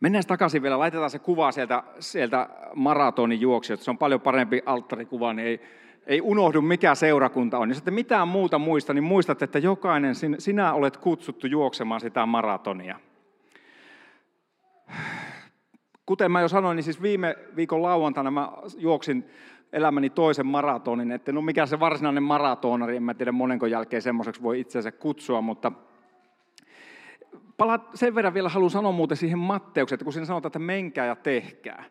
Mennään 0.00 0.24
takaisin 0.26 0.62
vielä, 0.62 0.78
laitetaan 0.78 1.10
se 1.10 1.18
kuva 1.18 1.52
sieltä, 1.52 1.82
sieltä 1.98 2.48
maratonin 2.74 3.40
juoksijoista. 3.40 3.84
Se 3.84 3.90
on 3.90 3.98
paljon 3.98 4.20
parempi 4.20 4.62
alttarikuva, 4.66 5.32
niin 5.32 5.48
ei, 5.48 5.60
ei 6.06 6.20
unohdu 6.20 6.62
mikä 6.62 6.94
seurakunta 6.94 7.58
on. 7.58 7.68
Jos 7.68 7.78
ette 7.78 7.90
mitään 7.90 8.28
muuta 8.28 8.58
muista, 8.58 8.94
niin 8.94 9.04
muistat, 9.04 9.42
että 9.42 9.58
jokainen, 9.58 10.14
sinä 10.38 10.72
olet 10.72 10.96
kutsuttu 10.96 11.46
juoksemaan 11.46 12.00
sitä 12.00 12.26
maratonia. 12.26 13.00
Kuten 16.06 16.32
mä 16.32 16.40
jo 16.40 16.48
sanoin, 16.48 16.76
niin 16.76 16.84
siis 16.84 17.02
viime 17.02 17.36
viikon 17.56 17.82
lauantaina 17.82 18.30
mä 18.30 18.52
juoksin 18.76 19.30
elämäni 19.74 20.10
toisen 20.10 20.46
maratonin, 20.46 21.12
että 21.12 21.32
no 21.32 21.42
mikä 21.42 21.66
se 21.66 21.80
varsinainen 21.80 22.22
maratonari, 22.22 22.96
en 22.96 23.02
mä 23.02 23.14
tiedä 23.14 23.32
monenko 23.32 23.66
jälkeen 23.66 24.02
semmoiseksi 24.02 24.42
voi 24.42 24.60
itseänsä 24.60 24.92
kutsua, 24.92 25.40
mutta 25.40 25.72
pala, 27.56 27.88
sen 27.94 28.14
verran 28.14 28.34
vielä 28.34 28.48
haluan 28.48 28.70
sanoa 28.70 28.92
muuten 28.92 29.16
siihen 29.16 29.38
Matteukseen, 29.38 29.96
että 29.96 30.04
kun 30.04 30.12
siinä 30.12 30.26
sanotaan, 30.26 30.48
että 30.48 30.58
menkää 30.58 31.06
ja 31.06 31.16
tehkää, 31.16 31.84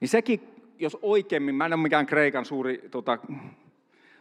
niin 0.00 0.08
sekin, 0.08 0.40
jos 0.78 0.98
oikeimmin, 1.02 1.54
mä 1.54 1.66
en 1.66 1.72
ole 1.72 1.82
mikään 1.82 2.06
Kreikan 2.06 2.44
suuri 2.44 2.88
tota, 2.90 3.18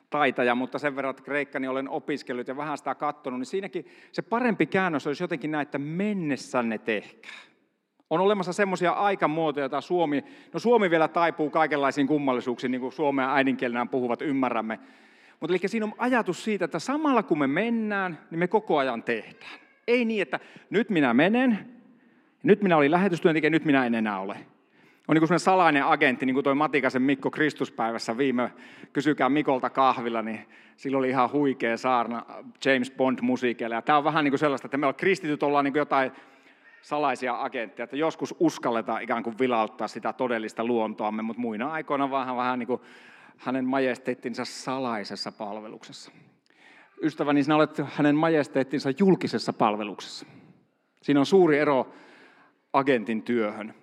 taitaja, 0.09 0.55
mutta 0.55 0.79
sen 0.79 0.95
verran, 0.95 1.09
että 1.09 1.23
kreikkani 1.23 1.67
olen 1.67 1.89
opiskellut 1.89 2.47
ja 2.47 2.57
vähän 2.57 2.77
sitä 2.77 2.95
katsonut, 2.95 3.39
niin 3.39 3.45
siinäkin 3.45 3.87
se 4.11 4.21
parempi 4.21 4.65
käännös 4.65 5.07
olisi 5.07 5.23
jotenkin 5.23 5.51
näin, 5.51 5.61
että 5.61 5.77
mennessänne 5.77 6.77
tehkää. 6.77 7.48
On 8.09 8.21
olemassa 8.21 8.53
semmoisia 8.53 8.91
aikamuotoja, 8.91 9.63
joita 9.63 9.81
Suomi, 9.81 10.23
no 10.53 10.59
Suomi 10.59 10.89
vielä 10.89 11.07
taipuu 11.07 11.49
kaikenlaisiin 11.49 12.07
kummallisuuksiin, 12.07 12.71
niin 12.71 12.81
kuin 12.81 12.93
suomea 12.93 13.35
äidinkielenään 13.35 13.89
puhuvat, 13.89 14.21
ymmärrämme. 14.21 14.79
Mutta 15.39 15.53
eli 15.53 15.67
siinä 15.67 15.85
on 15.85 15.93
ajatus 15.97 16.43
siitä, 16.43 16.65
että 16.65 16.79
samalla 16.79 17.23
kun 17.23 17.39
me 17.39 17.47
mennään, 17.47 18.19
niin 18.31 18.39
me 18.39 18.47
koko 18.47 18.77
ajan 18.77 19.03
tehdään. 19.03 19.59
Ei 19.87 20.05
niin, 20.05 20.21
että 20.21 20.39
nyt 20.69 20.89
minä 20.89 21.13
menen, 21.13 21.59
nyt 22.43 22.61
minä 22.61 22.77
olin 22.77 22.91
lähetystyöntekijä, 22.91 23.49
nyt 23.49 23.65
minä 23.65 23.85
en 23.85 23.95
enää 23.95 24.19
ole. 24.19 24.37
On 25.07 25.15
niin 25.15 25.27
kuin 25.27 25.39
salainen 25.39 25.85
agentti, 25.85 26.25
niin 26.25 26.33
kuin 26.33 26.43
toi 26.43 26.55
Matikasen 26.55 27.01
Mikko 27.01 27.31
Kristuspäivässä 27.31 28.17
viime, 28.17 28.51
kysykää 28.93 29.29
Mikolta 29.29 29.69
kahvilla, 29.69 30.21
niin 30.21 30.39
silloin 30.77 30.99
oli 30.99 31.09
ihan 31.09 31.31
huikea 31.31 31.77
saarna 31.77 32.25
James 32.65 32.91
Bond-musiikeilla. 32.91 33.75
Ja 33.75 33.81
tämä 33.81 33.97
on 33.97 34.03
vähän 34.03 34.23
niin 34.23 34.31
kuin 34.31 34.39
sellaista, 34.39 34.67
että 34.67 34.77
me 34.77 34.93
kristityt 34.93 35.43
ollaan 35.43 35.65
niin 35.65 35.73
kuin 35.73 35.81
jotain 35.81 36.11
salaisia 36.81 37.43
agentteja, 37.43 37.83
että 37.83 37.97
joskus 37.97 38.35
uskalletaan 38.39 39.01
ikään 39.01 39.23
kuin 39.23 39.39
vilauttaa 39.39 39.87
sitä 39.87 40.13
todellista 40.13 40.65
luontoamme, 40.65 41.21
mutta 41.21 41.41
muina 41.41 41.71
aikoina 41.71 42.11
vähän, 42.11 42.37
vähän 42.37 42.59
niin 42.59 42.67
kuin 42.67 42.81
hänen 43.37 43.65
majesteettinsa 43.65 44.45
salaisessa 44.45 45.31
palveluksessa. 45.31 46.11
Ystäväni, 47.03 47.43
sinä 47.43 47.55
olet 47.55 47.81
hänen 47.85 48.15
majesteettinsa 48.15 48.89
julkisessa 48.99 49.53
palveluksessa. 49.53 50.25
Siinä 51.01 51.19
on 51.19 51.25
suuri 51.25 51.57
ero 51.57 51.87
agentin 52.73 53.23
työhön. 53.23 53.73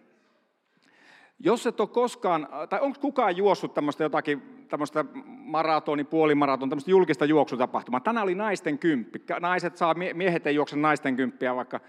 Jos 1.39 1.67
et 1.67 1.81
ole 1.81 1.89
koskaan, 1.89 2.49
tai 2.69 2.81
onko 2.81 3.01
kukaan 3.01 3.37
juossut 3.37 3.75
tämmöistä 3.75 4.05
jotakin, 4.05 4.67
tämmöistä 4.69 5.05
maratoni, 5.27 6.05
puolimaraton, 6.05 6.69
tämmöistä 6.69 6.91
julkista 6.91 7.25
juoksutapahtumaa? 7.25 8.01
Tänään 8.01 8.25
oli 8.25 8.35
naisten 8.35 8.79
kymppi. 8.79 9.23
Naiset 9.41 9.77
saa, 9.77 9.95
miehet 9.95 10.47
ei 10.47 10.55
juokse 10.55 10.77
naisten 10.77 11.17
kymppiä, 11.17 11.57
vaikka 11.57 11.81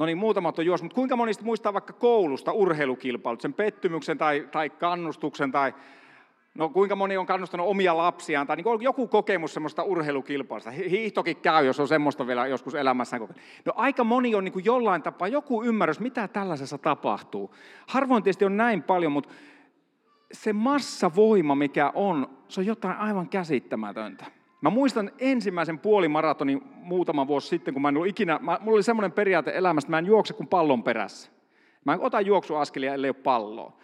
No 0.00 0.06
niin, 0.06 0.18
muutamat 0.18 0.58
on 0.58 0.66
juossut, 0.66 0.84
mutta 0.84 0.94
kuinka 0.94 1.16
monista 1.16 1.44
muistaa 1.44 1.72
vaikka 1.72 1.92
koulusta 1.92 2.52
urheilukilpailut, 2.52 3.40
sen 3.40 3.54
pettymyksen 3.54 4.18
tai, 4.18 4.48
tai 4.52 4.70
kannustuksen 4.70 5.52
tai 5.52 5.74
No 6.54 6.68
kuinka 6.68 6.96
moni 6.96 7.16
on 7.16 7.26
kannustanut 7.26 7.66
omia 7.66 7.96
lapsiaan, 7.96 8.46
tai 8.46 8.56
niin 8.56 8.80
joku 8.80 9.08
kokemus 9.08 9.54
semmoista 9.54 9.82
urheilukilpailusta. 9.82 10.70
Hiihtokin 10.70 11.36
käy, 11.36 11.66
jos 11.66 11.80
on 11.80 11.88
semmoista 11.88 12.26
vielä 12.26 12.46
joskus 12.46 12.74
elämässään 12.74 13.20
kokenut. 13.20 13.42
No 13.64 13.72
aika 13.76 14.04
moni 14.04 14.34
on 14.34 14.44
niin 14.44 14.64
jollain 14.64 15.02
tapaa, 15.02 15.28
joku 15.28 15.62
ymmärrys, 15.62 16.00
mitä 16.00 16.28
tällaisessa 16.28 16.78
tapahtuu. 16.78 17.54
Harvoin 17.86 18.22
tietysti 18.22 18.44
on 18.44 18.56
näin 18.56 18.82
paljon, 18.82 19.12
mutta 19.12 19.30
se 20.32 20.52
massavoima, 20.52 21.54
mikä 21.54 21.92
on, 21.94 22.30
se 22.48 22.60
on 22.60 22.66
jotain 22.66 22.96
aivan 22.96 23.28
käsittämätöntä. 23.28 24.39
Mä 24.60 24.70
muistan 24.70 25.10
ensimmäisen 25.18 25.78
puolimaratonin 25.78 26.62
muutama 26.64 27.26
vuosi 27.26 27.48
sitten, 27.48 27.74
kun 27.74 27.82
mä 27.82 27.88
en 27.88 27.96
ollut 27.96 28.08
ikinä, 28.08 28.38
mä, 28.42 28.58
mulla 28.60 28.76
oli 28.76 28.82
semmoinen 28.82 29.12
periaate 29.12 29.52
elämästä, 29.54 29.86
että 29.86 29.90
mä 29.90 29.98
en 29.98 30.06
juokse 30.06 30.34
kuin 30.34 30.46
pallon 30.46 30.82
perässä. 30.82 31.30
Mä 31.84 31.92
en 31.92 32.00
ota 32.00 32.20
juoksuaskelia, 32.20 32.94
ellei 32.94 33.08
ole 33.08 33.14
palloa 33.14 33.80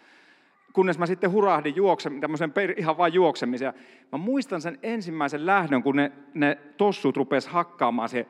kunnes 0.77 0.97
mä 0.97 1.05
sitten 1.05 1.31
hurahdin 1.31 1.75
juoksen, 1.75 2.21
tämmöisen 2.21 2.53
ihan 2.77 2.97
vain 2.97 3.13
juoksemisen. 3.13 3.73
Mä 4.11 4.17
muistan 4.17 4.61
sen 4.61 4.79
ensimmäisen 4.83 5.45
lähdön, 5.45 5.83
kun 5.83 5.95
ne, 5.95 6.11
ne 6.33 6.57
tossut 6.77 7.17
rupes 7.17 7.47
hakkaamaan 7.47 8.09
se 8.09 8.27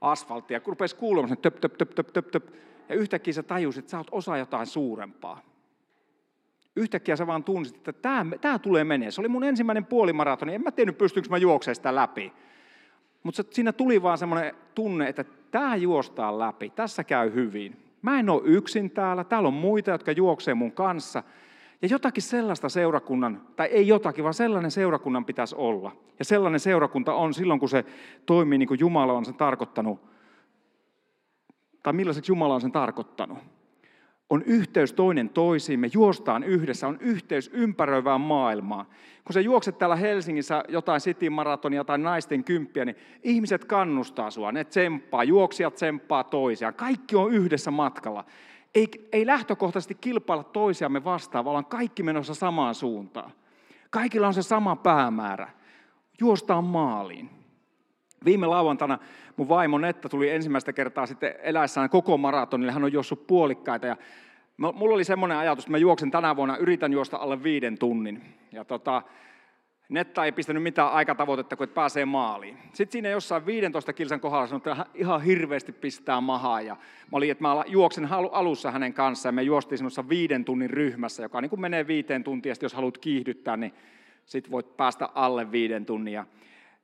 asfalttia, 0.00 0.60
kun 0.60 0.72
rupesi 0.72 0.96
kuulumaan 0.96 1.28
sen 1.28 1.38
töp, 1.38 1.60
töp, 1.60 1.72
töp, 1.78 1.90
töp, 1.90 2.12
töp, 2.12 2.30
töp. 2.30 2.44
Ja 2.88 2.94
yhtäkkiä 2.94 3.32
sä 3.32 3.42
tajusit, 3.42 3.78
että 3.78 3.90
sä 3.90 3.98
oot 3.98 4.06
osa 4.10 4.36
jotain 4.36 4.66
suurempaa. 4.66 5.40
Yhtäkkiä 6.76 7.16
sä 7.16 7.26
vaan 7.26 7.44
tunsit, 7.44 7.76
että 7.76 7.92
tämä, 7.92 8.26
tämä 8.40 8.58
tulee 8.58 8.84
menee. 8.84 9.10
Se 9.10 9.20
oli 9.20 9.28
mun 9.28 9.44
ensimmäinen 9.44 9.86
puolimaratoni. 9.86 10.54
En 10.54 10.62
mä 10.62 10.70
tiennyt, 10.70 10.98
pystynkö 10.98 11.28
mä 11.28 11.36
juoksemaan 11.36 11.74
sitä 11.76 11.94
läpi. 11.94 12.32
Mutta 13.22 13.42
siinä 13.50 13.72
tuli 13.72 14.02
vaan 14.02 14.18
semmoinen 14.18 14.54
tunne, 14.74 15.08
että 15.08 15.24
tämä 15.50 15.76
juostaa 15.76 16.38
läpi. 16.38 16.70
Tässä 16.70 17.04
käy 17.04 17.34
hyvin. 17.34 17.84
Mä 18.02 18.18
en 18.18 18.30
ole 18.30 18.42
yksin 18.44 18.90
täällä. 18.90 19.24
Täällä 19.24 19.46
on 19.46 19.54
muita, 19.54 19.90
jotka 19.90 20.12
juoksee 20.12 20.54
mun 20.54 20.72
kanssa. 20.72 21.22
Ja 21.82 21.88
jotakin 21.88 22.22
sellaista 22.22 22.68
seurakunnan, 22.68 23.42
tai 23.56 23.66
ei 23.66 23.88
jotakin, 23.88 24.24
vaan 24.24 24.34
sellainen 24.34 24.70
seurakunnan 24.70 25.24
pitäisi 25.24 25.54
olla. 25.58 25.92
Ja 26.18 26.24
sellainen 26.24 26.60
seurakunta 26.60 27.14
on 27.14 27.34
silloin, 27.34 27.60
kun 27.60 27.68
se 27.68 27.84
toimii 28.26 28.58
niin 28.58 28.68
kuin 28.68 28.80
Jumala 28.80 29.12
on 29.12 29.24
sen 29.24 29.34
tarkoittanut, 29.34 30.00
tai 31.82 31.92
millaiseksi 31.92 32.32
Jumala 32.32 32.54
on 32.54 32.60
sen 32.60 32.72
tarkoittanut. 32.72 33.38
On 34.30 34.42
yhteys 34.42 34.92
toinen 34.92 35.28
toisiin, 35.28 35.80
me 35.80 35.90
juostaan 35.92 36.42
yhdessä, 36.42 36.88
on 36.88 36.98
yhteys 37.00 37.50
ympäröivään 37.52 38.20
maailmaan. 38.20 38.86
Kun 39.24 39.34
sä 39.34 39.40
juokset 39.40 39.78
täällä 39.78 39.96
Helsingissä 39.96 40.64
jotain 40.68 41.00
City 41.00 41.30
Maratonia 41.30 41.84
tai 41.84 41.98
naisten 41.98 42.44
kymppiä, 42.44 42.84
niin 42.84 42.96
ihmiset 43.22 43.64
kannustaa 43.64 44.30
sua, 44.30 44.52
ne 44.52 44.64
tsemppaa, 44.64 45.24
juoksijat 45.24 45.74
tsemppaa 45.74 46.24
toisiaan. 46.24 46.74
Kaikki 46.74 47.16
on 47.16 47.32
yhdessä 47.32 47.70
matkalla 47.70 48.24
ei, 48.74 49.08
ei 49.12 49.26
lähtökohtaisesti 49.26 49.94
kilpailla 49.94 50.44
toisiamme 50.44 51.04
vastaan, 51.04 51.44
vaan 51.44 51.66
kaikki 51.66 52.02
menossa 52.02 52.34
samaan 52.34 52.74
suuntaan. 52.74 53.32
Kaikilla 53.90 54.26
on 54.26 54.34
se 54.34 54.42
sama 54.42 54.76
päämäärä. 54.76 55.50
Juostaan 56.20 56.64
maaliin. 56.64 57.30
Viime 58.24 58.46
lauantaina 58.46 58.98
mun 59.36 59.48
vaimo 59.48 59.78
Netta 59.78 60.08
tuli 60.08 60.30
ensimmäistä 60.30 60.72
kertaa 60.72 61.06
sitten 61.06 61.34
eläessään 61.42 61.90
koko 61.90 62.18
maratonille. 62.18 62.72
Hän 62.72 62.84
on 62.84 62.92
juossut 62.92 63.26
puolikkaita 63.26 63.86
ja 63.86 63.96
mulla 64.56 64.94
oli 64.94 65.04
semmoinen 65.04 65.38
ajatus, 65.38 65.64
että 65.64 65.70
mä 65.70 65.78
juoksen 65.78 66.10
tänä 66.10 66.36
vuonna, 66.36 66.56
yritän 66.56 66.92
juosta 66.92 67.16
alle 67.16 67.42
viiden 67.42 67.78
tunnin. 67.78 68.22
Ja 68.52 68.64
tota, 68.64 69.02
Netta 69.88 70.24
ei 70.24 70.32
pistänyt 70.32 70.62
mitään 70.62 70.92
aikatavoitetta, 70.92 71.56
kun 71.56 71.64
et 71.64 71.74
pääsee 71.74 72.04
maaliin. 72.04 72.58
Sitten 72.72 72.92
siinä 72.92 73.08
jossain 73.08 73.46
15 73.46 73.92
kilsan 73.92 74.20
kohdalla 74.20 74.46
sanoi, 74.46 74.62
että 74.66 74.86
ihan 74.94 75.22
hirveästi 75.22 75.72
pistää 75.72 76.20
mahaa. 76.20 76.60
Ja 76.60 76.74
mä 77.12 77.16
olin, 77.16 77.30
että 77.30 77.42
mä 77.42 77.64
juoksen 77.66 78.08
alussa 78.32 78.70
hänen 78.70 78.94
kanssaan 78.94 79.32
ja 79.32 79.36
me 79.36 79.42
juostiin 79.42 79.78
semmoisessa 79.78 80.08
viiden 80.08 80.44
tunnin 80.44 80.70
ryhmässä, 80.70 81.22
joka 81.22 81.40
niin 81.40 81.50
kuin 81.50 81.60
menee 81.60 81.86
viiteen 81.86 82.24
tuntia. 82.24 82.50
Ja 82.50 82.56
jos 82.62 82.74
haluat 82.74 82.98
kiihdyttää, 82.98 83.56
niin 83.56 83.74
sitten 84.26 84.52
voit 84.52 84.76
päästä 84.76 85.08
alle 85.14 85.52
viiden 85.52 85.86
tunnin. 85.86 86.14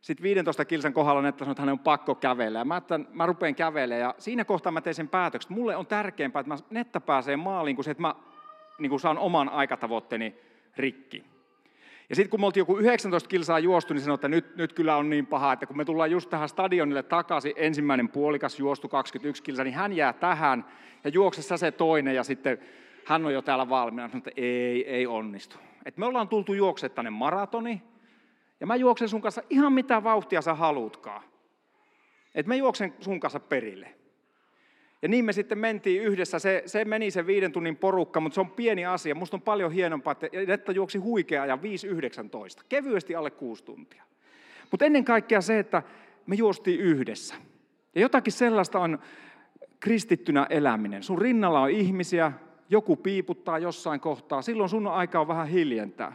Sitten 0.00 0.22
15 0.22 0.64
kilsan 0.64 0.92
kohdalla 0.92 1.22
Netta 1.22 1.44
sanoi, 1.44 1.52
että 1.52 1.62
hänen 1.62 1.72
on 1.72 1.78
pakko 1.78 2.14
kävellä. 2.14 2.58
Ja 2.58 2.64
mä, 2.64 2.76
että 2.76 3.00
mä 3.12 3.26
rupean 3.26 3.54
kävelemään 3.54 4.00
ja 4.00 4.14
siinä 4.18 4.44
kohtaa 4.44 4.72
mä 4.72 4.80
tein 4.80 4.94
sen 4.94 5.08
päätöksen. 5.08 5.52
Mulle 5.52 5.76
on 5.76 5.86
tärkeämpää, 5.86 6.40
että 6.40 6.54
mä 6.54 6.58
Netta 6.70 7.00
pääsee 7.00 7.36
maaliin, 7.36 7.76
kuin 7.76 7.84
se, 7.84 7.90
että 7.90 8.00
mä 8.00 8.14
niin 8.78 8.90
kuin 8.90 9.00
saan 9.00 9.18
oman 9.18 9.48
aikatavoitteeni 9.48 10.34
rikki. 10.76 11.24
Ja 12.08 12.16
sitten 12.16 12.30
kun 12.30 12.40
me 12.40 12.46
oltiin 12.46 12.60
joku 12.60 12.78
19 12.78 13.28
kilsaa 13.28 13.58
juostu, 13.58 13.94
niin 13.94 14.02
sanoin, 14.02 14.14
että 14.14 14.28
nyt, 14.28 14.56
nyt 14.56 14.72
kyllä 14.72 14.96
on 14.96 15.10
niin 15.10 15.26
paha, 15.26 15.52
että 15.52 15.66
kun 15.66 15.76
me 15.76 15.84
tullaan 15.84 16.10
just 16.10 16.30
tähän 16.30 16.48
stadionille 16.48 17.02
takaisin, 17.02 17.52
ensimmäinen 17.56 18.08
puolikas 18.08 18.58
juostu 18.58 18.88
21 18.88 19.42
kilsaa, 19.42 19.64
niin 19.64 19.74
hän 19.74 19.92
jää 19.92 20.12
tähän 20.12 20.64
ja 21.04 21.10
juoksessa 21.10 21.56
se 21.56 21.72
toinen 21.72 22.14
ja 22.14 22.24
sitten 22.24 22.58
hän 23.04 23.26
on 23.26 23.34
jo 23.34 23.42
täällä 23.42 23.68
valmiina. 23.68 24.08
Sanoin, 24.08 24.18
että 24.18 24.30
ei, 24.36 24.88
ei 24.88 25.06
onnistu. 25.06 25.56
Et 25.86 25.96
me 25.96 26.06
ollaan 26.06 26.28
tultu 26.28 26.54
juoksemaan 26.54 26.94
tänne 26.94 27.10
maratoni 27.10 27.82
ja 28.60 28.66
mä 28.66 28.76
juoksen 28.76 29.08
sun 29.08 29.20
kanssa 29.20 29.42
ihan 29.50 29.72
mitä 29.72 30.04
vauhtia 30.04 30.42
sä 30.42 30.54
haluutkaan. 30.54 31.22
Et 32.34 32.46
mä 32.46 32.54
juoksen 32.54 32.94
sun 33.00 33.20
kanssa 33.20 33.40
perille. 33.40 33.94
Ja 35.02 35.08
niin 35.08 35.24
me 35.24 35.32
sitten 35.32 35.58
mentiin 35.58 36.02
yhdessä, 36.02 36.38
se, 36.38 36.62
se 36.66 36.84
meni 36.84 37.10
se 37.10 37.26
viiden 37.26 37.52
tunnin 37.52 37.76
porukka, 37.76 38.20
mutta 38.20 38.34
se 38.34 38.40
on 38.40 38.50
pieni 38.50 38.86
asia. 38.86 39.14
Musta 39.14 39.36
on 39.36 39.42
paljon 39.42 39.72
hienompaa, 39.72 40.12
että 40.12 40.28
Netta 40.46 40.72
juoksi 40.72 40.98
huikea 40.98 41.46
ja 41.46 41.56
5.19, 41.56 42.64
kevyesti 42.68 43.14
alle 43.14 43.30
kuusi 43.30 43.64
tuntia. 43.64 44.04
Mutta 44.70 44.84
ennen 44.84 45.04
kaikkea 45.04 45.40
se, 45.40 45.58
että 45.58 45.82
me 46.26 46.34
juostiin 46.34 46.80
yhdessä. 46.80 47.34
Ja 47.94 48.00
jotakin 48.00 48.32
sellaista 48.32 48.78
on 48.78 48.98
kristittynä 49.80 50.46
eläminen. 50.50 51.02
Sun 51.02 51.18
rinnalla 51.18 51.60
on 51.60 51.70
ihmisiä, 51.70 52.32
joku 52.70 52.96
piiputtaa 52.96 53.58
jossain 53.58 54.00
kohtaa, 54.00 54.42
silloin 54.42 54.68
sun 54.68 54.86
on 54.86 54.92
aikaa 54.94 55.28
vähän 55.28 55.48
hiljentää. 55.48 56.12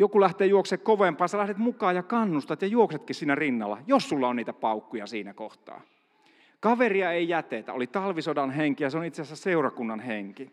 Joku 0.00 0.20
lähtee 0.20 0.46
juoksemaan 0.46 0.84
kovempaa, 0.84 1.28
sä 1.28 1.38
lähdet 1.38 1.56
mukaan 1.56 1.96
ja 1.96 2.02
kannustat 2.02 2.62
ja 2.62 2.68
juoksetkin 2.68 3.16
siinä 3.16 3.34
rinnalla, 3.34 3.78
jos 3.86 4.08
sulla 4.08 4.28
on 4.28 4.36
niitä 4.36 4.52
paukkuja 4.52 5.06
siinä 5.06 5.34
kohtaa. 5.34 5.80
Kaveria 6.60 7.12
ei 7.12 7.28
jätetä, 7.28 7.72
oli 7.72 7.86
talvisodan 7.86 8.50
henki 8.50 8.84
ja 8.84 8.90
se 8.90 8.98
on 8.98 9.04
itse 9.04 9.22
asiassa 9.22 9.42
seurakunnan 9.42 10.00
henki. 10.00 10.50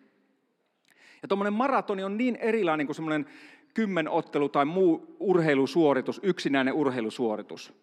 Ja 1.22 1.28
tuommoinen 1.28 1.54
maratoni 1.54 2.04
on 2.04 2.18
niin 2.18 2.36
erilainen 2.36 2.86
kuin 2.86 2.96
semmoinen 2.96 3.26
kymmenottelu 3.74 4.50
tai 4.50 4.66
muu 4.66 5.16
urheilusuoritus, 5.20 6.20
yksinäinen 6.24 6.74
urheilusuoritus. 6.74 7.74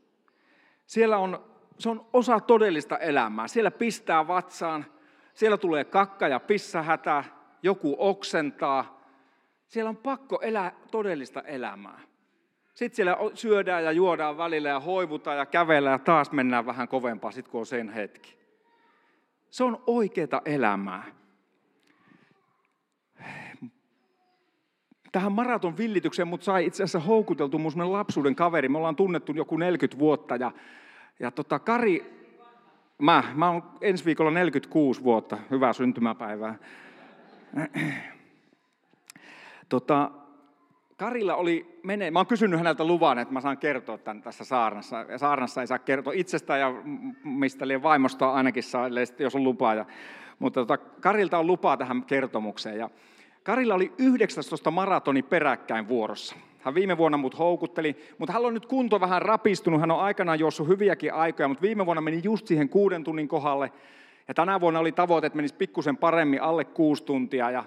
Siellä 0.87 1.18
on, 1.18 1.44
se 1.79 1.88
on 1.88 2.07
osa 2.12 2.40
todellista 2.40 2.98
elämää. 2.98 3.48
Siellä 3.48 3.70
pistää 3.70 4.29
vatsaan, 4.29 4.85
siellä 5.35 5.57
tulee 5.57 5.85
kakka 5.85 6.29
ja 6.29 6.40
pissahätä, 6.40 7.24
joku 7.62 7.96
oksentaa. 7.98 8.93
Siellä 9.74 9.88
on 9.88 9.96
pakko 9.96 10.40
elää 10.42 10.72
todellista 10.90 11.42
elämää. 11.42 12.00
Sitten 12.74 12.96
siellä 12.96 13.16
syödään 13.34 13.84
ja 13.84 13.92
juodaan 13.92 14.38
välillä 14.38 14.68
ja 14.68 14.80
hoivutaan 14.80 15.37
ja 15.37 15.46
kävellään 15.46 15.94
ja 15.94 15.98
taas 15.98 16.32
mennään 16.32 16.66
vähän 16.66 16.88
kovempaa, 16.88 17.30
sit 17.30 17.48
kun 17.48 17.60
on 17.60 17.66
sen 17.66 17.88
hetki. 17.88 18.38
Se 19.50 19.64
on 19.64 19.82
oikeaa 19.87 20.42
elämää. 20.44 21.04
Tähän 25.12 25.32
maraton 25.32 25.76
villitykseen 25.76 26.28
mut 26.28 26.42
sai 26.42 26.66
itse 26.66 26.82
asiassa 26.82 27.06
houkuteltu 27.06 27.58
mun 27.58 27.92
lapsuuden 27.92 28.34
kaveri. 28.34 28.68
Me 28.68 28.78
ollaan 28.78 28.96
tunnettu 28.96 29.32
joku 29.32 29.56
40 29.56 29.98
vuotta 29.98 30.37
ja, 30.37 30.52
ja 31.20 31.30
tota 31.30 31.58
Kari, 31.58 32.26
mä, 32.98 33.24
mä 33.34 33.50
oon 33.50 33.62
ensi 33.80 34.04
viikolla 34.04 34.30
46 34.30 35.02
vuotta, 35.02 35.38
hyvää 35.50 35.72
syntymäpäivää. 35.72 36.58
Tota, 39.68 40.11
Karilla 40.96 41.35
oli 41.35 41.81
menee, 41.83 42.11
mä 42.11 42.18
oon 42.18 42.27
kysynyt 42.27 42.59
häneltä 42.59 42.85
luvan, 42.85 43.18
että 43.18 43.35
mä 43.35 43.40
saan 43.40 43.59
kertoa 43.59 43.98
tämän 43.98 44.22
tässä 44.22 44.44
saarnassa. 44.44 45.05
Ja 45.09 45.18
saarnassa 45.18 45.61
ei 45.61 45.66
saa 45.66 45.79
kertoa 45.79 46.12
itsestään 46.12 46.61
ja 46.61 46.74
mistä 47.24 47.68
liian 47.68 47.83
vaimosta 47.83 48.33
ainakin 48.33 48.62
saa, 48.62 48.88
jos 49.18 49.35
on 49.35 49.44
lupaa. 49.44 49.74
Ja, 49.74 49.87
mutta 50.38 50.61
tota, 50.61 50.79
Karilta 50.79 51.38
on 51.38 51.46
lupaa 51.46 51.77
tähän 51.77 52.05
kertomukseen. 52.05 52.79
Ja 52.79 52.90
Karilla 53.42 53.74
oli 53.74 53.92
19 53.98 54.70
maratoni 54.70 55.22
peräkkäin 55.22 55.88
vuorossa. 55.88 56.37
Hän 56.61 56.74
viime 56.74 56.98
vuonna 56.98 57.18
mut 57.18 57.38
houkutteli, 57.38 57.96
mutta 58.18 58.33
hän 58.33 58.46
on 58.46 58.55
nyt 58.55 58.66
kunto 58.66 59.00
vähän 59.00 59.22
rapistunut. 59.22 59.81
Hän 59.81 59.90
on 59.90 60.00
aikanaan 60.00 60.38
juossut 60.38 60.68
hyviäkin 60.68 61.14
aikoja, 61.14 61.48
mutta 61.48 61.62
viime 61.62 61.87
vuonna 61.87 62.00
meni 62.00 62.20
just 62.24 62.46
siihen 62.46 62.68
kuuden 62.68 63.05
tunnin 63.05 63.29
kohdalle. 63.29 63.72
Ja 64.29 64.35
tänä 64.35 64.61
vuonna 64.61 64.81
oli 64.81 64.92
tavoite, 64.92 65.27
että 65.27 65.37
menisi 65.37 65.55
pikkusen 65.55 65.96
paremmin 65.96 66.42
alle 66.42 66.64
kuusi 66.64 67.05
tuntia. 67.05 67.50
Ja 67.50 67.64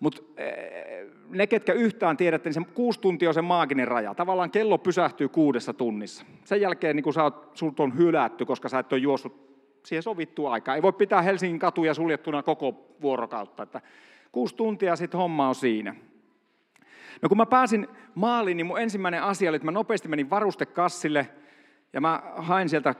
mutta 0.00 0.22
eh, 0.36 1.06
ne, 1.28 1.46
ketkä 1.46 1.72
yhtään 1.72 2.16
tiedätte, 2.16 2.48
niin 2.48 2.54
se 2.54 2.72
kuusi 2.74 3.00
tuntia 3.00 3.30
on 3.30 3.34
se 3.34 3.42
maaginen 3.42 3.88
raja. 3.88 4.14
Tavallaan 4.14 4.50
kello 4.50 4.78
pysähtyy 4.78 5.28
kuudessa 5.28 5.72
tunnissa. 5.72 6.24
Sen 6.44 6.60
jälkeen 6.60 6.96
niin 6.96 7.04
kun 7.04 7.14
sä 7.14 7.24
on 7.78 7.98
hylätty, 7.98 8.44
koska 8.44 8.68
sä 8.68 8.78
et 8.78 8.92
ole 8.92 9.00
juossut 9.00 9.44
siihen 9.82 10.02
sovittua 10.02 10.52
aikaa. 10.52 10.74
Ei 10.74 10.82
voi 10.82 10.92
pitää 10.92 11.22
Helsingin 11.22 11.58
katuja 11.58 11.94
suljettuna 11.94 12.42
koko 12.42 12.96
vuorokautta. 13.00 13.62
Että 13.62 13.80
Kuusi 14.34 14.56
tuntia 14.56 14.96
sitten 14.96 15.20
homma 15.20 15.48
on 15.48 15.54
siinä. 15.54 15.94
No 17.22 17.28
kun 17.28 17.38
mä 17.38 17.46
pääsin 17.46 17.88
maaliin, 18.14 18.56
niin 18.56 18.66
mun 18.66 18.80
ensimmäinen 18.80 19.22
asia 19.22 19.50
oli, 19.50 19.56
että 19.56 19.64
mä 19.64 19.72
nopeasti 19.72 20.08
menin 20.08 20.30
varustekassille 20.30 21.28
ja 21.92 22.00
mä 22.00 22.22
hain 22.36 22.68
sieltä 22.68 22.94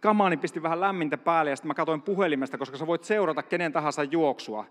kamaani, 0.00 0.36
pistin 0.36 0.62
vähän 0.62 0.80
lämmintä 0.80 1.18
päälle 1.18 1.50
ja 1.50 1.56
sitten 1.56 1.68
mä 1.68 1.74
katsoin 1.74 2.02
puhelimesta, 2.02 2.58
koska 2.58 2.76
sä 2.76 2.86
voit 2.86 3.04
seurata 3.04 3.42
kenen 3.42 3.72
tahansa 3.72 4.02
juoksua. 4.04 4.66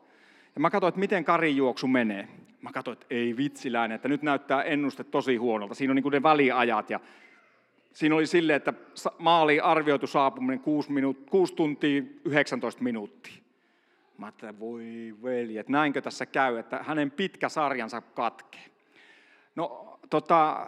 Ja 0.55 0.61
mä 0.61 0.69
katsoin, 0.69 0.89
että 0.89 0.99
miten 0.99 1.25
Karin 1.25 1.57
juoksu 1.57 1.87
menee. 1.87 2.27
Mä 2.61 2.71
katsoin, 2.71 2.93
että 2.93 3.05
ei 3.09 3.37
vitsiläinen, 3.37 3.95
että 3.95 4.07
nyt 4.07 4.21
näyttää 4.21 4.63
ennuste 4.63 5.03
tosi 5.03 5.35
huonolta. 5.35 5.75
Siinä 5.75 5.91
on 5.91 5.95
niin 5.95 6.03
kuin 6.03 6.13
ne 6.13 6.23
väliajat 6.23 6.89
ja 6.89 6.99
siinä 7.93 8.15
oli 8.15 8.27
silleen, 8.27 8.57
että 8.57 8.73
maaliin 9.17 9.63
arvioitu 9.63 10.07
saapuminen 10.07 10.59
6, 10.59 10.91
minuut, 10.91 11.17
6 11.29 11.55
tuntia 11.55 12.03
19 12.25 12.83
minuuttia. 12.83 13.33
Mä 14.17 14.25
ajattelin, 14.25 14.59
voi 14.59 15.15
veli, 15.23 15.57
että 15.57 15.71
näinkö 15.71 16.01
tässä 16.01 16.25
käy, 16.25 16.57
että 16.57 16.79
hänen 16.83 17.11
pitkä 17.11 17.49
sarjansa 17.49 18.01
katkee. 18.01 18.65
No, 19.55 19.99
tota, 20.09 20.67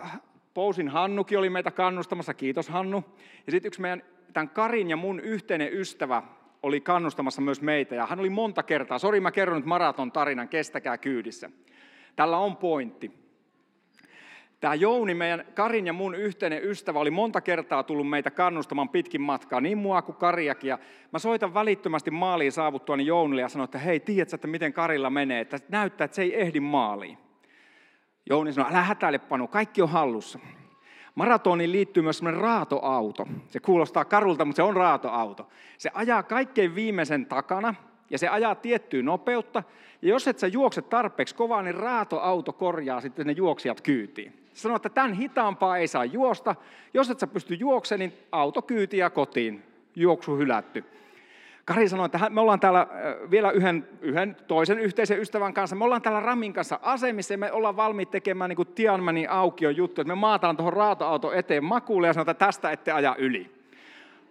Pousin 0.54 0.90
Hannukin 0.90 1.40
oli 1.40 1.50
meitä 1.50 1.72
kannustamassa, 1.72 2.34
kiitos 2.34 2.70
Hannu. 2.70 3.04
Ja 3.46 3.52
sitten 3.52 3.68
yksi 3.68 3.82
meidän, 3.82 4.04
tämän 4.34 4.50
Karin 4.50 4.90
ja 4.90 4.98
mun 4.98 5.20
yhteinen 5.20 5.74
ystävä 5.74 6.24
oli 6.66 6.82
kannustamassa 6.82 7.42
myös 7.42 7.62
meitä. 7.62 7.96
Ja 7.96 8.06
hän 8.06 8.20
oli 8.20 8.30
monta 8.30 8.64
kertaa, 8.64 9.00
sori 9.00 9.20
mä 9.20 9.32
kerron 9.32 9.58
nyt 9.58 9.66
maraton 9.66 10.12
tarinan, 10.12 10.50
kestäkää 10.50 10.98
kyydissä. 10.98 11.50
Tällä 12.16 12.38
on 12.38 12.58
pointti. 12.58 13.12
Tämä 14.60 14.76
Jouni, 14.76 15.14
meidän 15.14 15.46
Karin 15.54 15.88
ja 15.88 15.94
mun 15.94 16.16
yhteinen 16.16 16.64
ystävä, 16.64 17.00
oli 17.00 17.12
monta 17.12 17.42
kertaa 17.42 17.84
tullut 17.84 18.10
meitä 18.10 18.32
kannustamaan 18.32 18.90
pitkin 18.90 19.22
matkaa, 19.22 19.62
niin 19.62 19.78
mua 19.78 20.02
kuin 20.02 20.16
Kariakin. 20.16 20.68
Ja 20.68 20.80
mä 21.12 21.20
soitan 21.20 21.54
välittömästi 21.54 22.12
maaliin 22.12 22.52
saavuttuani 22.52 23.06
Jounille 23.06 23.42
ja 23.42 23.50
sanoin, 23.50 23.66
että 23.66 23.78
hei, 23.78 24.00
tiedätkö, 24.00 24.36
että 24.36 24.48
miten 24.48 24.74
Karilla 24.74 25.10
menee, 25.10 25.42
että 25.42 25.60
näyttää, 25.70 26.06
että 26.06 26.16
se 26.16 26.22
ei 26.22 26.42
ehdi 26.42 26.60
maaliin. 26.60 27.18
Jouni 28.30 28.54
sanoi, 28.54 28.72
älä 28.72 28.82
hätäile 28.82 29.20
Panu, 29.20 29.48
kaikki 29.48 29.82
on 29.82 29.90
hallussa. 29.90 30.40
Maratoniin 31.16 31.72
liittyy 31.72 32.04
myös 32.04 32.18
semmoinen 32.18 32.42
raatoauto. 32.42 33.28
Se 33.48 33.60
kuulostaa 33.60 34.06
karulta, 34.06 34.46
mutta 34.46 34.58
se 34.58 34.64
on 34.64 34.76
raatoauto. 34.76 35.50
Se 35.78 35.92
ajaa 35.94 36.24
kaikkein 36.24 36.76
viimeisen 36.76 37.26
takana 37.26 37.76
ja 38.10 38.18
se 38.18 38.28
ajaa 38.28 38.56
tiettyä 38.56 39.04
nopeutta. 39.04 39.64
Ja 40.02 40.10
jos 40.10 40.28
et 40.28 40.40
sä 40.40 40.48
juokse 40.48 40.82
tarpeeksi 40.82 41.36
kovaa, 41.36 41.62
niin 41.62 41.76
raatoauto 41.76 42.54
korjaa 42.54 43.02
sitten 43.02 43.28
ne 43.28 43.34
juoksijat 43.34 43.82
kyytiin. 43.82 44.34
Sanoo, 44.54 44.76
että 44.76 44.90
tämän 44.90 45.14
hitaampaa 45.14 45.78
ei 45.78 45.88
saa 45.88 46.06
juosta. 46.06 46.56
Jos 46.94 47.10
et 47.10 47.20
sä 47.20 47.28
pysty 47.28 47.54
juoksemaan, 47.54 48.00
niin 48.00 48.14
auto 48.32 48.62
kyyti 48.62 48.98
ja 48.98 49.10
kotiin. 49.10 49.64
Juoksu 49.96 50.38
hylätty. 50.38 50.84
Kari 51.66 51.90
sanoi, 51.90 52.06
että 52.06 52.30
me 52.30 52.42
ollaan 52.42 52.60
täällä 52.60 52.88
vielä 53.32 53.52
yhden, 53.52 53.88
yhden 54.02 54.38
toisen 54.48 54.80
yhteisen 54.80 55.20
ystävän 55.20 55.54
kanssa, 55.54 55.76
me 55.76 55.84
ollaan 55.84 56.02
täällä 56.02 56.20
Ramin 56.20 56.54
kanssa 56.54 56.80
asemissa 56.82 57.34
ja 57.34 57.38
me 57.38 57.52
ollaan 57.52 57.76
valmiit 57.76 58.12
tekemään 58.12 58.50
niin 58.50 58.68
Tianmanin 58.76 59.30
aukion 59.30 59.76
juttu, 59.76 60.02
että 60.02 60.14
me 60.14 60.20
maataan 60.20 60.58
tuohon 60.58 60.74
raatoauto 60.74 61.34
eteen 61.34 61.64
makuulle 61.64 62.08
ja 62.08 62.14
sanotaan, 62.14 62.34
että 62.34 62.46
tästä 62.46 62.72
ette 62.72 62.92
aja 62.92 63.16
yli. 63.18 63.56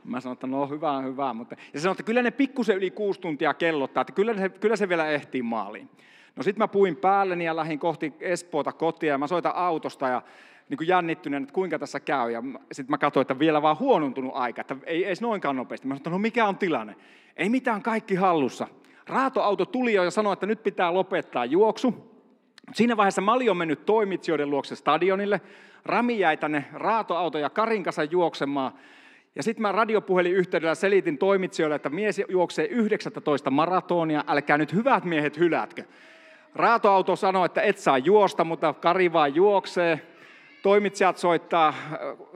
Mä 0.04 0.20
sanoin, 0.20 0.36
että 0.36 0.46
no 0.46 0.66
hyvä, 0.66 1.00
hyvä. 1.00 1.32
Mutta... 1.32 1.56
Ja 1.74 1.80
sanoin, 1.80 1.94
että 1.94 2.02
kyllä 2.02 2.22
ne 2.22 2.30
pikkusen 2.30 2.76
yli 2.76 2.90
kuusi 2.90 3.20
tuntia 3.20 3.54
kellottaa, 3.54 4.00
että 4.00 4.12
kyllä 4.12 4.34
se, 4.34 4.48
kyllä 4.48 4.76
se 4.76 4.88
vielä 4.88 5.08
ehtii 5.08 5.42
maaliin. 5.42 5.88
No 6.36 6.42
sitten 6.42 6.58
mä 6.58 6.68
puin 6.68 6.96
päälleni 6.96 7.44
ja 7.44 7.56
lähdin 7.56 7.78
kohti 7.78 8.12
Espoota 8.20 8.72
kotia 8.72 9.12
ja 9.12 9.18
mä 9.18 9.26
soitan 9.26 9.52
autosta 9.54 10.08
ja 10.08 10.22
niin 10.68 10.78
kuin 10.78 10.88
jännittyneen, 10.88 11.42
että 11.42 11.54
kuinka 11.54 11.78
tässä 11.78 12.00
käy. 12.00 12.30
Ja 12.30 12.42
sitten 12.72 12.92
mä 12.92 12.98
katsoin, 12.98 13.22
että 13.22 13.38
vielä 13.38 13.62
vaan 13.62 13.78
huonontunut 13.78 14.32
aika, 14.34 14.60
että 14.60 14.76
ei 14.86 15.04
edes 15.04 15.20
noinkaan 15.20 15.56
nopeasti. 15.56 15.88
Mä 15.88 15.94
sanoin, 15.94 16.12
no 16.12 16.18
mikä 16.18 16.46
on 16.46 16.58
tilanne? 16.58 16.96
Ei 17.36 17.48
mitään 17.48 17.82
kaikki 17.82 18.14
hallussa. 18.14 18.68
Raatoauto 19.06 19.64
tuli 19.66 19.94
jo 19.94 20.04
ja 20.04 20.10
sanoi, 20.10 20.32
että 20.32 20.46
nyt 20.46 20.62
pitää 20.62 20.94
lopettaa 20.94 21.44
juoksu. 21.44 22.14
Siinä 22.72 22.96
vaiheessa 22.96 23.22
olin 23.26 23.46
jo 23.46 23.54
mennyt 23.54 23.86
toimitsijoiden 23.86 24.50
luokse 24.50 24.76
stadionille. 24.76 25.40
Rami 25.84 26.18
jäi 26.18 26.36
tänne 26.36 26.64
raatoauto 26.72 27.38
ja 27.38 27.50
Karin 27.50 27.82
kanssa 27.82 28.04
juoksemaan. 28.04 28.72
Ja 29.36 29.42
sitten 29.42 29.62
mä 29.62 29.72
radiopuhelin 29.72 30.32
yhteydellä 30.32 30.74
selitin 30.74 31.18
toimitsijoille, 31.18 31.76
että 31.76 31.88
mies 31.88 32.20
juoksee 32.28 32.66
19 32.66 33.50
maratonia, 33.50 34.24
älkää 34.28 34.58
nyt 34.58 34.72
hyvät 34.72 35.04
miehet 35.04 35.38
hylätkö. 35.38 35.82
Raatoauto 36.54 37.16
sanoi, 37.16 37.46
että 37.46 37.62
et 37.62 37.78
saa 37.78 37.98
juosta, 37.98 38.44
mutta 38.44 38.72
Kari 38.72 39.12
vaan 39.12 39.34
juoksee. 39.34 40.00
Toimitsijat 40.64 41.18
soittaa 41.18 41.68
äh, 41.68 41.76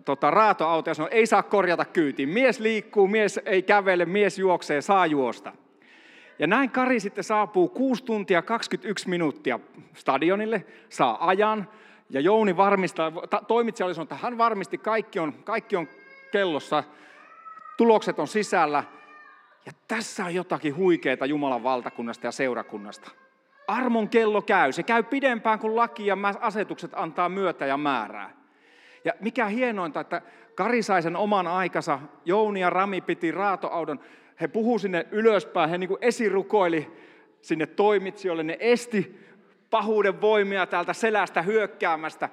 tota, 0.04 0.30
raatoauto 0.30 0.90
ja 0.90 0.94
sanoo, 0.94 1.08
ei 1.12 1.26
saa 1.26 1.42
korjata 1.42 1.84
kyytiin. 1.84 2.28
Mies 2.28 2.60
liikkuu, 2.60 3.06
mies 3.06 3.40
ei 3.44 3.62
kävele, 3.62 4.04
mies 4.04 4.38
juoksee, 4.38 4.80
saa 4.80 5.06
juosta. 5.06 5.52
Ja 6.38 6.46
näin 6.46 6.70
Kari 6.70 7.00
sitten 7.00 7.24
saapuu 7.24 7.68
6 7.68 8.04
tuntia 8.04 8.42
21 8.42 9.08
minuuttia 9.08 9.60
stadionille, 9.94 10.64
saa 10.88 11.26
ajan. 11.26 11.68
Ja 12.10 12.20
Jouni 12.20 12.56
varmistaa, 12.56 13.12
toimitsija 13.48 13.86
oli 13.86 13.94
sanonut, 13.94 14.12
että 14.12 14.26
hän 14.26 14.38
varmisti, 14.38 14.78
kaikki 14.78 15.18
on, 15.18 15.32
kaikki 15.44 15.76
on 15.76 15.88
kellossa, 16.32 16.84
tulokset 17.76 18.18
on 18.18 18.28
sisällä. 18.28 18.84
Ja 19.66 19.72
tässä 19.88 20.24
on 20.24 20.34
jotakin 20.34 20.76
huikeaa 20.76 21.26
Jumalan 21.26 21.62
valtakunnasta 21.62 22.26
ja 22.26 22.32
seurakunnasta. 22.32 23.10
Armon 23.68 24.09
kello 24.09 24.42
käy. 24.42 24.72
Se 24.72 24.83
käy 24.83 25.02
pidempään 25.02 25.59
kuin 25.59 25.76
laki 25.76 26.07
ja 26.07 26.16
asetukset 26.40 26.90
antaa 26.94 27.28
myötä 27.28 27.66
ja 27.66 27.76
määrää. 27.76 28.31
Ja 29.04 29.12
mikä 29.20 29.46
hienointa, 29.46 30.00
että 30.00 30.22
Kari 30.54 30.83
sai 30.83 31.02
sen 31.02 31.16
oman 31.16 31.46
aikansa. 31.46 32.00
Jouni 32.24 32.61
ja 32.61 32.70
Rami 32.70 33.00
piti 33.00 33.31
raatoaudon. 33.31 34.00
He 34.40 34.48
puhu 34.48 34.78
sinne 34.78 35.07
ylöspäin. 35.11 35.70
He 35.70 35.78
niin 35.78 35.88
kuin 35.88 35.98
esirukoili 36.00 36.92
sinne 37.40 37.66
toimitsijoille. 37.66 38.42
Ne 38.42 38.57
esti 38.61 39.28
pahuuden 39.70 40.20
voimia 40.20 40.66
täältä 40.66 40.92
selästä 40.92 41.42
hyökkäämästä. 41.42 42.28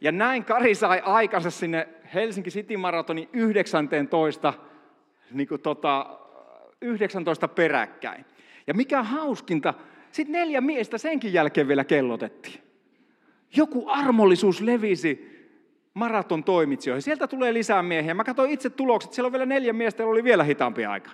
Ja 0.00 0.12
näin 0.12 0.44
Kari 0.44 0.74
sai 0.74 1.02
aikansa 1.04 1.50
sinne 1.50 1.88
Helsinki 2.14 2.50
City 2.50 2.76
Maratonin 2.76 3.28
19, 3.32 4.54
niin 5.30 5.48
kuin 5.48 5.60
tota, 5.60 6.18
19 6.82 7.48
peräkkäin. 7.48 8.24
Ja 8.66 8.74
mikä 8.74 9.02
hauskinta, 9.02 9.74
sitten 10.16 10.32
neljä 10.32 10.60
miestä 10.60 10.98
senkin 10.98 11.32
jälkeen 11.32 11.68
vielä 11.68 11.84
kellotettiin. 11.84 12.60
Joku 13.56 13.88
armollisuus 13.88 14.60
levisi 14.60 15.36
maraton 15.94 16.44
toimitsijoihin. 16.44 17.02
Sieltä 17.02 17.26
tulee 17.26 17.54
lisää 17.54 17.82
miehiä. 17.82 18.14
Mä 18.14 18.24
katsoin 18.24 18.50
itse 18.50 18.70
tulokset, 18.70 19.12
siellä 19.12 19.26
on 19.26 19.32
vielä 19.32 19.46
neljä 19.46 19.72
miestä, 19.72 20.02
joilla 20.02 20.12
oli 20.12 20.24
vielä 20.24 20.44
hitaampi 20.44 20.86
aika. 20.86 21.10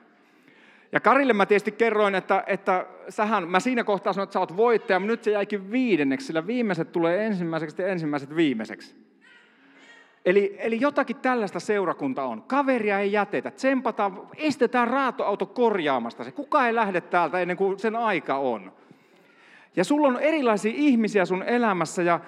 Ja 0.93 1.01
Karille 1.01 1.33
mä 1.33 1.47
tietysti 1.47 1.73
kerroin, 1.73 2.15
että, 2.15 2.45
että 2.47 2.87
sähän, 3.09 3.49
mä 3.49 3.61
siinä 3.61 3.85
kohtaa 3.85 4.13
sanoin, 4.13 4.25
että 4.27 4.33
sä 4.33 4.41
oot 4.41 4.57
voittaja, 4.57 4.99
mutta 4.99 5.13
nyt 5.13 5.25
se 5.25 5.31
jäikin 5.31 5.71
viidenneksi, 5.71 6.27
sillä 6.27 6.47
viimeiset 6.47 6.93
tulee 6.93 7.27
ensimmäiseksi 7.27 7.83
ja 7.83 7.89
ensimmäiset 7.89 8.37
viimeiseksi. 8.37 8.95
Eli, 10.25 10.57
eli 10.59 10.81
jotakin 10.81 11.17
tällaista 11.17 11.61
seurakunta 11.61 12.25
on. 12.25 12.43
Kaveria 12.43 12.99
ei 12.99 13.13
jätetä, 13.13 13.51
tsempataan, 13.51 14.29
estetään 14.37 14.89
raatoauto 14.89 15.47
korjaamasta 15.47 16.25
se. 16.25 16.33
Kuka 16.33 16.67
ei 16.67 16.75
lähde 16.75 17.01
täältä 17.01 17.41
ennen 17.41 17.57
kuin 17.57 17.79
sen 17.79 17.97
aika 17.97 18.37
on. 18.39 18.73
Ja 19.77 19.85
sulla 19.85 20.09
on 20.09 20.21
erilaisia 20.21 20.73
ihmisiä 20.75 21.25
sun 21.25 21.43
elämässä 21.43 22.03
ja 22.03 22.21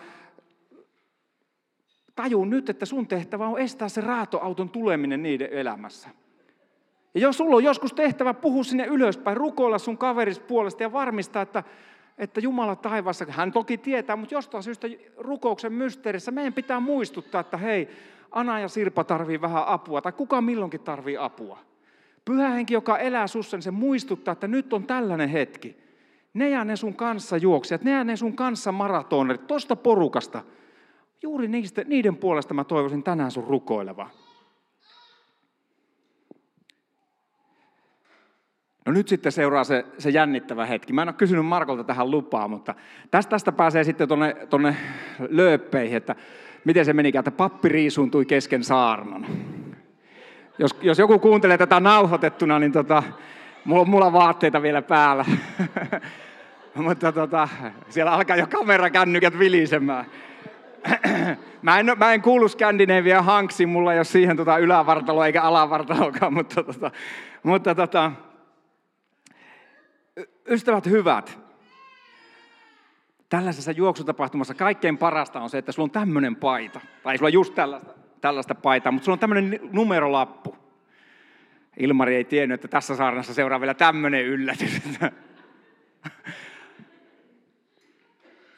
tajuu 2.14 2.44
nyt, 2.44 2.70
että 2.70 2.86
sun 2.86 3.06
tehtävä 3.06 3.46
on 3.46 3.58
estää 3.58 3.88
se 3.88 4.00
raatoauton 4.00 4.70
tuleminen 4.70 5.22
niiden 5.22 5.48
elämässä. 5.50 6.08
Ja 7.14 7.20
jos 7.20 7.36
sulla 7.36 7.56
on 7.56 7.64
joskus 7.64 7.92
tehtävä 7.92 8.34
puhua 8.34 8.64
sinne 8.64 8.86
ylöspäin, 8.86 9.36
rukoilla 9.36 9.78
sun 9.78 9.98
kaveris 9.98 10.38
puolesta 10.38 10.82
ja 10.82 10.92
varmistaa, 10.92 11.42
että, 11.42 11.64
että 12.18 12.40
Jumala 12.40 12.76
taivassa, 12.76 13.26
hän 13.28 13.52
toki 13.52 13.78
tietää, 13.78 14.16
mutta 14.16 14.34
jostain 14.34 14.62
syystä 14.62 14.88
rukouksen 15.16 15.72
mysteerissä 15.72 16.30
meidän 16.30 16.52
pitää 16.52 16.80
muistuttaa, 16.80 17.40
että 17.40 17.56
hei, 17.56 17.88
Ana 18.30 18.60
ja 18.60 18.68
Sirpa 18.68 19.04
tarvii 19.04 19.40
vähän 19.40 19.66
apua, 19.66 20.02
tai 20.02 20.12
kuka 20.12 20.40
milloinkin 20.40 20.80
tarvii 20.80 21.16
apua. 21.16 21.58
Pyhä 22.24 22.48
henki, 22.48 22.74
joka 22.74 22.98
elää 22.98 23.26
sussa, 23.26 23.56
niin 23.56 23.62
se 23.62 23.70
muistuttaa, 23.70 24.32
että 24.32 24.48
nyt 24.48 24.72
on 24.72 24.84
tällainen 24.86 25.28
hetki. 25.28 25.83
Ne 26.34 26.48
ja 26.50 26.64
ne 26.64 26.76
sun 26.76 26.94
kanssa 26.94 27.36
juoksijat, 27.36 27.82
ne 27.82 27.90
ja 27.90 28.04
ne 28.04 28.16
sun 28.16 28.36
kanssa 28.36 28.72
maratonerit, 28.72 29.46
tosta 29.46 29.76
porukasta. 29.76 30.42
Juuri 31.22 31.48
niistä, 31.48 31.82
niiden 31.86 32.16
puolesta 32.16 32.54
mä 32.54 32.64
toivoisin 32.64 33.02
tänään 33.02 33.30
sun 33.30 33.44
rukoileva. 33.44 34.10
No 38.86 38.92
nyt 38.92 39.08
sitten 39.08 39.32
seuraa 39.32 39.64
se, 39.64 39.84
se 39.98 40.10
jännittävä 40.10 40.66
hetki. 40.66 40.92
Mä 40.92 41.02
en 41.02 41.08
ole 41.08 41.14
kysynyt 41.14 41.46
Markolta 41.46 41.84
tähän 41.84 42.10
lupaa, 42.10 42.48
mutta 42.48 42.74
tästä, 43.10 43.30
tästä 43.30 43.52
pääsee 43.52 43.84
sitten 43.84 44.08
tuonne, 44.08 44.34
tuonne 44.50 44.76
lööppeihin, 45.28 45.96
että 45.96 46.14
miten 46.64 46.84
se 46.84 46.92
menikään, 46.92 47.20
että 47.20 47.30
pappi 47.30 47.68
riisuuntui 47.68 48.24
kesken 48.26 48.64
saarnan. 48.64 49.26
Jos, 50.58 50.76
jos 50.82 50.98
joku 50.98 51.18
kuuntelee 51.18 51.58
tätä 51.58 51.80
nauhoitettuna, 51.80 52.58
niin 52.58 52.72
tota, 52.72 53.02
mulla, 53.64 53.84
mulla 53.84 54.06
on 54.06 54.12
vaatteita 54.12 54.62
vielä 54.62 54.82
päällä. 54.82 55.24
mutta 56.74 57.12
tota, 57.12 57.48
siellä 57.88 58.12
alkaa 58.12 58.36
jo 58.36 58.46
kamerakännykät 58.46 59.38
vilisemään. 59.38 60.04
mä, 61.62 61.78
en, 61.78 61.86
mä 61.96 62.12
en 62.12 62.22
kuulu 62.22 62.48
Scandinavia 62.48 63.22
hanksi, 63.22 63.66
mulla 63.66 63.92
ei 63.92 63.98
ole 63.98 64.04
siihen 64.04 64.36
tota 64.36 64.58
ylävartalo 64.58 65.24
eikä 65.24 65.42
alavartaloakaan, 65.42 66.34
mutta, 66.34 66.62
tota, 66.62 66.90
mutta 67.42 67.74
tota, 67.74 68.12
ystävät 70.48 70.86
hyvät, 70.86 71.44
Tällaisessa 73.34 73.70
juoksutapahtumassa 73.70 74.54
kaikkein 74.54 74.98
parasta 74.98 75.40
on 75.40 75.50
se, 75.50 75.58
että 75.58 75.72
sulla 75.72 75.86
on 75.86 75.90
tämmöinen 75.90 76.36
paita. 76.36 76.80
Tai 77.02 77.18
sulla 77.18 77.28
just 77.28 77.54
tällaista, 77.54 77.92
tällaista 78.20 78.54
paitaa, 78.54 78.92
mutta 78.92 79.04
sulla 79.04 79.14
on 79.14 79.20
tämmöinen 79.20 79.60
numerolappu. 79.72 80.56
Ilmari 81.78 82.16
ei 82.16 82.24
tiennyt, 82.24 82.54
että 82.54 82.68
tässä 82.68 82.96
saarnassa 82.96 83.34
seuraa 83.34 83.60
vielä 83.60 83.74
tämmöinen 83.74 84.24
yllätys. 84.24 84.82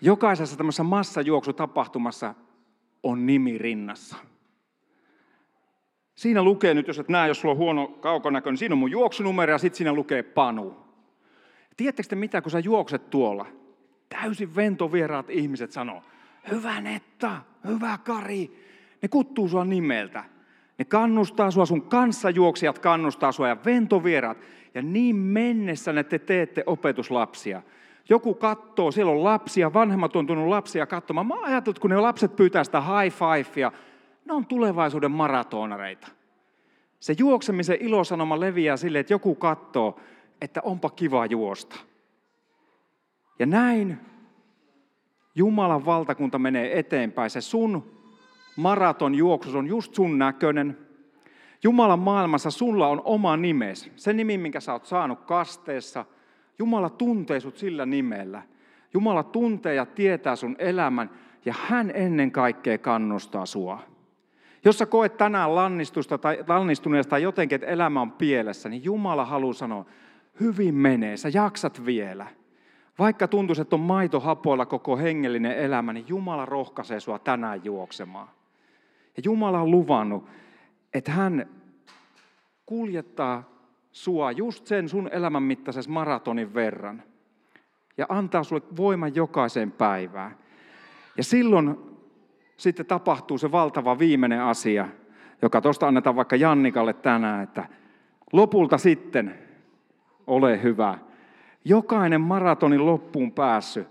Jokaisessa 0.01 0.57
tämmöisessä 0.57 0.83
massajuoksutapahtumassa 0.83 2.35
on 3.03 3.27
nimi 3.27 3.59
rinnassa. 3.59 4.17
Siinä 6.15 6.43
lukee 6.43 6.75
nyt, 6.75 6.89
jos 6.89 6.99
et 6.99 7.09
näe, 7.09 7.29
jos 7.29 7.41
sulla 7.41 7.53
on 7.53 7.59
huono 7.59 7.89
kaukonäkö, 7.89 8.51
niin 8.51 8.59
siinä 8.59 8.75
on 8.75 8.79
mun 8.79 8.91
juoksunumero 8.91 9.53
ja 9.53 9.59
sitten 9.59 9.79
siinä 9.79 9.93
lukee 9.93 10.23
Panu. 10.23 10.77
Tiedättekö 11.77 12.09
te 12.09 12.17
mitä, 12.17 12.43
kun 12.43 12.51
sä 12.51 12.59
juokset 12.59 13.11
tuolla? 13.11 13.47
Täysin 14.09 14.57
ventovieraat 14.57 15.31
ihmiset 15.31 15.73
sanoo, 15.73 16.03
hyvä 16.51 16.81
Netta, 16.81 17.37
hyvä 17.67 17.99
Kari. 18.05 18.67
Ne 19.03 19.09
kuttuu 19.09 19.49
sua 19.49 19.65
nimeltä. 19.65 20.25
Ne 20.79 20.85
kannustaa 20.85 21.51
sua, 21.51 21.67
sun 21.67 21.83
kanssajuoksijat 21.83 22.79
kannustaa 22.79 23.33
sua 23.33 23.49
ja 23.49 23.57
ventovieraat. 23.65 24.39
Ja 24.75 24.83
niin 24.83 25.17
mennessä 25.17 25.93
ne 25.93 26.05
te 26.05 26.19
teette 26.19 26.63
opetuslapsia. 26.67 27.63
Joku 28.09 28.35
katsoo, 28.35 28.91
siellä 28.91 29.13
on 29.13 29.25
lapsia, 29.25 29.73
vanhemmat 29.73 30.17
on 30.17 30.27
tullut 30.27 30.49
lapsia 30.49 30.87
katsomaan. 30.87 31.27
Mä 31.27 31.35
ajattelin, 31.43 31.73
että 31.73 31.81
kun 31.81 31.91
ne 31.91 31.97
lapset 31.97 32.37
pyytää 32.37 32.65
sitä 32.65 32.81
high 32.81 33.17
fivea, 33.17 33.73
ne 34.25 34.33
on 34.33 34.47
tulevaisuuden 34.47 35.11
maratonareita. 35.11 36.09
Se 37.01 37.15
juoksemisen 37.19 37.77
ilosanoma 37.81 38.41
leviää 38.41 38.77
sille, 38.77 38.99
että 38.99 39.13
joku 39.13 39.35
katsoo, 39.35 40.01
että 40.41 40.61
onpa 40.65 40.91
kiva 40.91 41.27
juosta. 41.27 41.77
Ja 43.39 43.47
näin 43.47 44.01
Jumalan 45.37 45.85
valtakunta 45.85 46.39
menee 46.39 46.79
eteenpäin. 46.79 47.31
Se 47.31 47.41
sun 47.41 48.01
maraton 48.57 49.15
juoksus 49.15 49.55
on 49.55 49.67
just 49.67 49.95
sun 49.95 50.19
näköinen. 50.19 50.79
Jumalan 51.63 51.99
maailmassa 51.99 52.51
sulla 52.51 52.89
on 52.89 53.03
oma 53.05 53.37
nimes. 53.37 53.91
Se 53.97 54.13
nimi, 54.13 54.39
minkä 54.39 54.61
sä 54.61 54.73
oot 54.73 54.87
saanut 54.87 55.21
kasteessa. 55.21 56.05
Jumala 56.59 56.91
tuntee 56.91 57.41
sut 57.41 57.57
sillä 57.57 57.87
nimellä. 57.87 58.43
Jumala 58.95 59.23
tuntee 59.23 59.75
ja 59.75 59.87
tietää 59.87 60.37
sun 60.37 60.57
elämän 60.59 61.11
ja 61.45 61.55
hän 61.67 61.93
ennen 61.95 62.31
kaikkea 62.31 62.79
kannustaa 62.79 63.47
sua. 63.47 63.83
Jos 64.65 64.79
sä 64.79 64.87
koet 64.87 65.17
tänään 65.17 65.55
lannistusta 65.55 66.19
tai 66.19 66.45
lannistuneesta 66.49 67.11
tai 67.11 67.23
jotenkin, 67.23 67.57
että 67.57 67.67
elämä 67.67 68.01
on 68.01 68.13
pielessä, 68.13 68.69
niin 68.69 68.85
Jumala 68.85 69.25
haluaa 69.25 69.53
sanoa, 69.53 69.85
hyvin 70.41 70.75
menee, 70.75 71.17
sä 71.17 71.29
jaksat 71.35 71.87
vielä. 71.87 72.27
Vaikka 72.99 73.29
tuntuisi, 73.29 73.63
että 73.63 73.77
on 73.77 73.81
maito 73.81 74.21
hapoilla 74.21 74.67
koko 74.67 74.97
hengellinen 74.97 75.59
elämä, 75.59 75.93
niin 75.93 76.09
Jumala 76.09 76.47
rohkaisee 76.47 77.01
sua 77.01 77.19
tänään 77.19 77.65
juoksemaan. 77.65 78.29
Ja 79.17 79.23
Jumala 79.25 79.61
on 79.61 79.71
luvannut, 79.71 80.29
että 80.95 81.13
hän 81.13 81.47
kuljettaa 82.67 83.56
sua 83.97 84.33
just 84.33 84.67
sen 84.67 84.89
sun 84.89 85.09
elämän 85.13 85.43
mittaisessa 85.43 85.91
maratonin 85.91 86.55
verran. 86.55 87.03
Ja 87.99 88.07
antaa 88.09 88.43
sulle 88.43 88.63
voiman 88.77 89.15
jokaiseen 89.15 89.73
päivään. 89.73 90.37
Ja 91.17 91.25
silloin 91.25 91.79
sitten 92.57 92.87
tapahtuu 92.87 93.39
se 93.39 93.53
valtava 93.53 93.99
viimeinen 93.99 94.43
asia, 94.43 94.89
joka 95.43 95.61
tuosta 95.61 95.89
annetaan 95.89 96.17
vaikka 96.17 96.37
Jannikalle 96.37 96.93
tänään, 96.93 97.43
että 97.43 97.69
lopulta 98.33 98.79
sitten 98.79 99.39
ole 100.27 100.63
hyvä. 100.63 100.99
Jokainen 101.65 102.21
maratonin 102.21 102.87
loppuun 102.87 103.33
päässyt, 103.33 103.89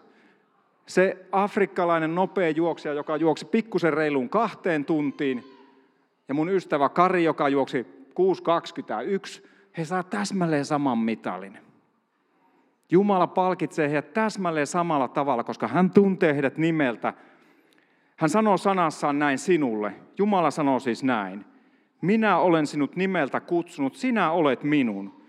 se 0.86 1.26
afrikkalainen 1.32 2.16
nopea 2.16 2.50
juoksija, 2.50 2.94
joka 2.94 3.18
juoksi 3.18 3.46
pikkusen 3.46 3.94
reiluun 3.94 4.30
kahteen 4.30 4.86
tuntiin, 4.86 5.44
ja 6.28 6.34
mun 6.34 6.50
ystävä 6.50 6.90
Kari, 6.90 7.24
joka 7.24 7.50
juoksi 7.50 7.86
6.21, 9.42 9.55
he 9.78 9.86
saa 9.86 10.04
täsmälleen 10.04 10.66
saman 10.66 10.98
mitalin. 10.98 11.58
Jumala 12.90 13.28
palkitsee 13.28 13.88
heidät 13.90 14.14
täsmälleen 14.14 14.68
samalla 14.68 15.08
tavalla, 15.08 15.44
koska 15.44 15.68
hän 15.68 15.90
tuntee 15.90 16.34
heidät 16.34 16.58
nimeltä. 16.58 17.14
Hän 18.16 18.30
sanoo 18.30 18.58
sanassaan 18.58 19.20
näin 19.20 19.38
sinulle. 19.38 19.94
Jumala 20.18 20.52
sanoo 20.52 20.80
siis 20.80 21.04
näin. 21.04 21.46
Minä 22.02 22.38
olen 22.38 22.68
sinut 22.68 22.96
nimeltä 22.96 23.40
kutsunut, 23.40 23.96
sinä 23.96 24.32
olet 24.32 24.64
minun. 24.64 25.26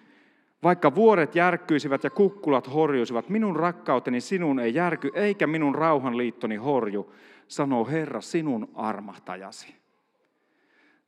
Vaikka 0.63 0.95
vuoret 0.95 1.35
järkkyisivät 1.35 2.05
ja 2.05 2.11
kukkulat 2.11 2.75
horjuisivat, 2.75 3.29
minun 3.29 3.57
rakkauteni 3.57 4.21
sinun 4.21 4.61
ei 4.61 4.75
järky, 4.75 5.11
eikä 5.15 5.47
minun 5.47 5.75
rauhanliittoni 5.75 6.57
horju, 6.57 7.13
sanoo 7.49 7.87
Herra 7.87 8.21
sinun 8.21 8.69
armahtajasi. 8.75 9.75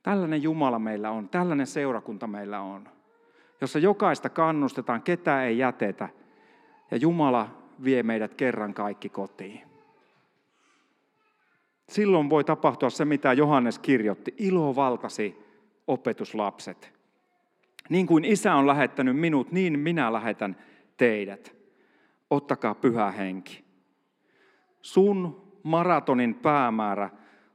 Tällainen 0.03 0.43
Jumala 0.43 0.79
meillä 0.79 1.11
on, 1.11 1.29
tällainen 1.29 1.67
seurakunta 1.67 2.27
meillä 2.27 2.61
on, 2.61 2.89
jossa 3.61 3.79
jokaista 3.79 4.29
kannustetaan, 4.29 5.01
ketään 5.01 5.45
ei 5.45 5.57
jätetä, 5.57 6.09
ja 6.91 6.97
Jumala 6.97 7.47
vie 7.83 8.03
meidät 8.03 8.33
kerran 8.33 8.73
kaikki 8.73 9.09
kotiin. 9.09 9.61
Silloin 11.89 12.29
voi 12.29 12.43
tapahtua 12.43 12.89
se, 12.89 13.05
mitä 13.05 13.33
Johannes 13.33 13.79
kirjoitti. 13.79 14.33
Ilo 14.37 14.75
valtasi 14.75 15.37
opetuslapset. 15.87 16.93
Niin 17.89 18.07
kuin 18.07 18.25
isä 18.25 18.55
on 18.55 18.67
lähettänyt 18.67 19.17
minut, 19.17 19.51
niin 19.51 19.79
minä 19.79 20.13
lähetän 20.13 20.55
teidät. 20.97 21.55
Ottakaa 22.29 22.75
pyhä 22.75 23.11
henki. 23.11 23.65
Sun 24.81 25.41
maratonin 25.63 26.35
päämäärä 26.35 27.09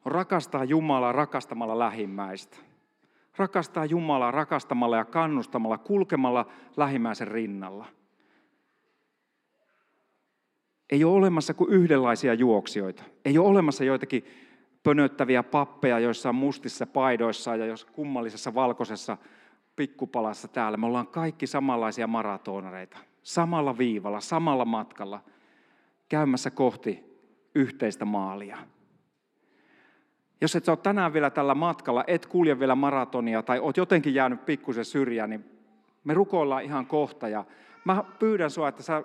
on 0.04 0.12
rakastaa 0.12 0.64
Jumalaa 0.64 1.12
rakastamalla 1.12 1.78
lähimmäistä. 1.78 2.56
Rakastaa 3.36 3.84
Jumalaa 3.84 4.30
rakastamalla 4.30 4.96
ja 4.96 5.04
kannustamalla, 5.04 5.78
kulkemalla 5.78 6.46
lähimmäisen 6.76 7.28
rinnalla. 7.28 7.86
Ei 10.90 11.04
ole 11.04 11.14
olemassa 11.16 11.54
kuin 11.54 11.72
yhdenlaisia 11.72 12.34
juoksijoita. 12.34 13.02
Ei 13.24 13.38
ole 13.38 13.48
olemassa 13.48 13.84
joitakin 13.84 14.24
pönöttäviä 14.82 15.42
pappeja 15.42 15.98
joissain 15.98 16.34
mustissa 16.34 16.86
paidoissa 16.86 17.56
ja 17.56 17.66
jos 17.66 17.84
kummallisessa 17.84 18.54
valkoisessa 18.54 19.16
pikkupalassa 19.76 20.48
täällä. 20.48 20.76
Me 20.76 20.86
ollaan 20.86 21.06
kaikki 21.06 21.46
samanlaisia 21.46 22.06
maratonareita. 22.06 22.98
Samalla 23.22 23.78
viivalla, 23.78 24.20
samalla 24.20 24.64
matkalla, 24.64 25.20
käymässä 26.08 26.50
kohti 26.50 27.04
yhteistä 27.54 28.04
maalia. 28.04 28.58
Jos 30.40 30.56
et 30.56 30.68
ole 30.68 30.76
tänään 30.76 31.12
vielä 31.12 31.30
tällä 31.30 31.54
matkalla, 31.54 32.04
et 32.06 32.26
kulje 32.26 32.58
vielä 32.58 32.74
maratonia 32.74 33.42
tai 33.42 33.58
oot 33.58 33.76
jotenkin 33.76 34.14
jäänyt 34.14 34.46
pikkusen 34.46 34.84
syrjään, 34.84 35.30
niin 35.30 35.44
me 36.04 36.14
rukoillaan 36.14 36.62
ihan 36.64 36.86
kohta. 36.86 37.28
Ja 37.28 37.44
mä 37.84 38.04
pyydän 38.18 38.50
sua, 38.50 38.68
että 38.68 38.82
sä 38.82 39.02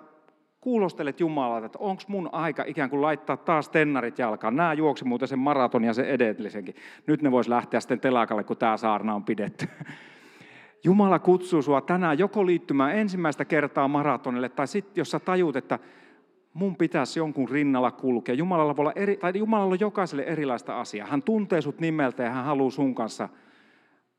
kuulostelet 0.60 1.20
Jumalalta, 1.20 1.66
että 1.66 1.78
onko 1.78 2.02
mun 2.08 2.28
aika 2.32 2.64
ikään 2.66 2.90
kuin 2.90 3.02
laittaa 3.02 3.36
taas 3.36 3.68
tennarit 3.68 4.18
jalkaan. 4.18 4.56
Nämä 4.56 4.72
juoksi 4.72 5.04
muuten 5.04 5.28
sen 5.28 5.38
maraton 5.38 5.84
ja 5.84 5.94
sen 5.94 6.08
edellisenkin. 6.08 6.74
Nyt 7.06 7.22
ne 7.22 7.30
vois 7.30 7.48
lähteä 7.48 7.80
sitten 7.80 8.00
telakalle, 8.00 8.44
kun 8.44 8.56
tämä 8.56 8.76
saarna 8.76 9.14
on 9.14 9.24
pidetty. 9.24 9.68
Jumala 10.84 11.18
kutsuu 11.18 11.62
sinua 11.62 11.80
tänään 11.80 12.18
joko 12.18 12.46
liittymään 12.46 12.96
ensimmäistä 12.96 13.44
kertaa 13.44 13.88
maratonille, 13.88 14.48
tai 14.48 14.66
sitten 14.66 15.00
jos 15.00 15.10
sä 15.10 15.20
tajut, 15.20 15.56
että 15.56 15.78
mun 16.54 16.76
pitäisi 16.76 17.18
jonkun 17.18 17.48
rinnalla 17.48 17.90
kulkea. 17.90 18.34
Jumalalla, 18.34 18.76
voi 18.76 18.82
olla 18.82 18.92
eri, 18.96 19.16
tai 19.16 19.32
Jumalalla 19.36 19.72
on 19.72 19.80
jokaiselle 19.80 20.22
erilaista 20.22 20.80
asiaa. 20.80 21.06
Hän 21.06 21.22
tuntee 21.22 21.62
sut 21.62 21.80
nimeltä 21.80 22.22
ja 22.22 22.30
hän 22.30 22.44
haluaa 22.44 22.70
sun 22.70 22.94
kanssa 22.94 23.28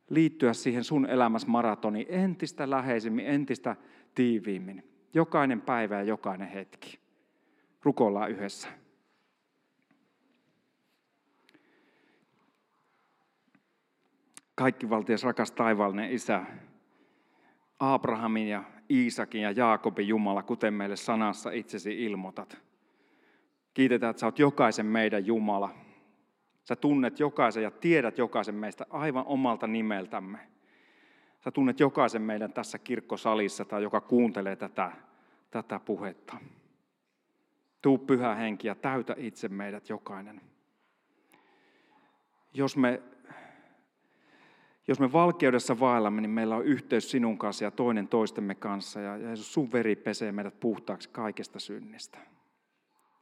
liittyä 0.10 0.54
siihen 0.54 0.84
sun 0.84 1.06
elämässä 1.06 1.48
maratoniin 1.48 2.08
entistä 2.10 2.70
läheisemmin, 2.70 3.26
entistä 3.26 3.76
tiiviimmin. 4.16 4.84
Jokainen 5.14 5.62
päivä 5.62 5.96
ja 5.96 6.04
jokainen 6.04 6.48
hetki. 6.48 7.00
Rukoillaan 7.84 8.32
yhdessä. 8.32 8.68
Kaikki 14.56 14.90
valtias 14.90 15.24
rakas 15.24 15.52
taivaallinen 15.52 16.12
Isä, 16.12 16.42
Abrahamin 17.80 18.48
ja 18.48 18.64
Iisakin 18.92 19.42
ja 19.42 19.52
Jaakobin 19.52 20.08
Jumala, 20.08 20.44
kuten 20.44 20.74
meille 20.74 20.96
sanassa 20.96 21.52
itsesi 21.52 22.06
ilmoitat. 22.06 22.58
Kiitetään, 23.74 24.10
että 24.10 24.20
sä 24.20 24.26
oot 24.26 24.40
jokaisen 24.40 24.86
meidän 24.86 25.26
Jumala. 25.26 25.70
Sä 26.64 26.76
tunnet 26.76 27.20
jokaisen 27.20 27.64
ja 27.64 27.72
tiedät 27.72 28.18
jokaisen 28.18 28.56
meistä 28.56 28.86
aivan 28.90 29.26
omalta 29.26 29.68
nimeltämme. 29.68 30.40
Sä 31.40 31.52
tunnet 31.52 31.80
jokaisen 31.80 32.22
meidän 32.22 32.54
tässä 32.54 32.80
kirkkosalissa 32.80 33.66
tai 33.66 33.84
joka 33.84 34.02
kuuntelee 34.02 34.56
tätä, 34.56 34.92
tätä 35.52 35.80
puhetta. 35.80 36.38
Tuu 37.82 37.98
pyhä 37.98 38.36
henki 38.36 38.68
ja 38.68 38.76
täytä 38.76 39.16
itse 39.18 39.48
meidät 39.48 39.90
jokainen. 39.90 40.42
Jos 42.54 42.78
me 42.78 43.02
jos 44.88 45.00
me 45.00 45.12
valkeudessa 45.12 45.80
vaellamme, 45.80 46.22
niin 46.22 46.30
meillä 46.30 46.56
on 46.56 46.66
yhteys 46.66 47.12
sinun 47.12 47.38
kanssa 47.38 47.64
ja 47.64 47.72
toinen 47.72 48.08
toistemme 48.08 48.56
kanssa. 48.56 49.00
Ja 49.00 49.18
Jeesus, 49.18 49.54
sun 49.54 49.72
veri 49.72 49.96
pesee 49.96 50.32
meidät 50.32 50.60
puhtaaksi 50.60 51.10
kaikesta 51.10 51.60
synnistä. 51.60 52.18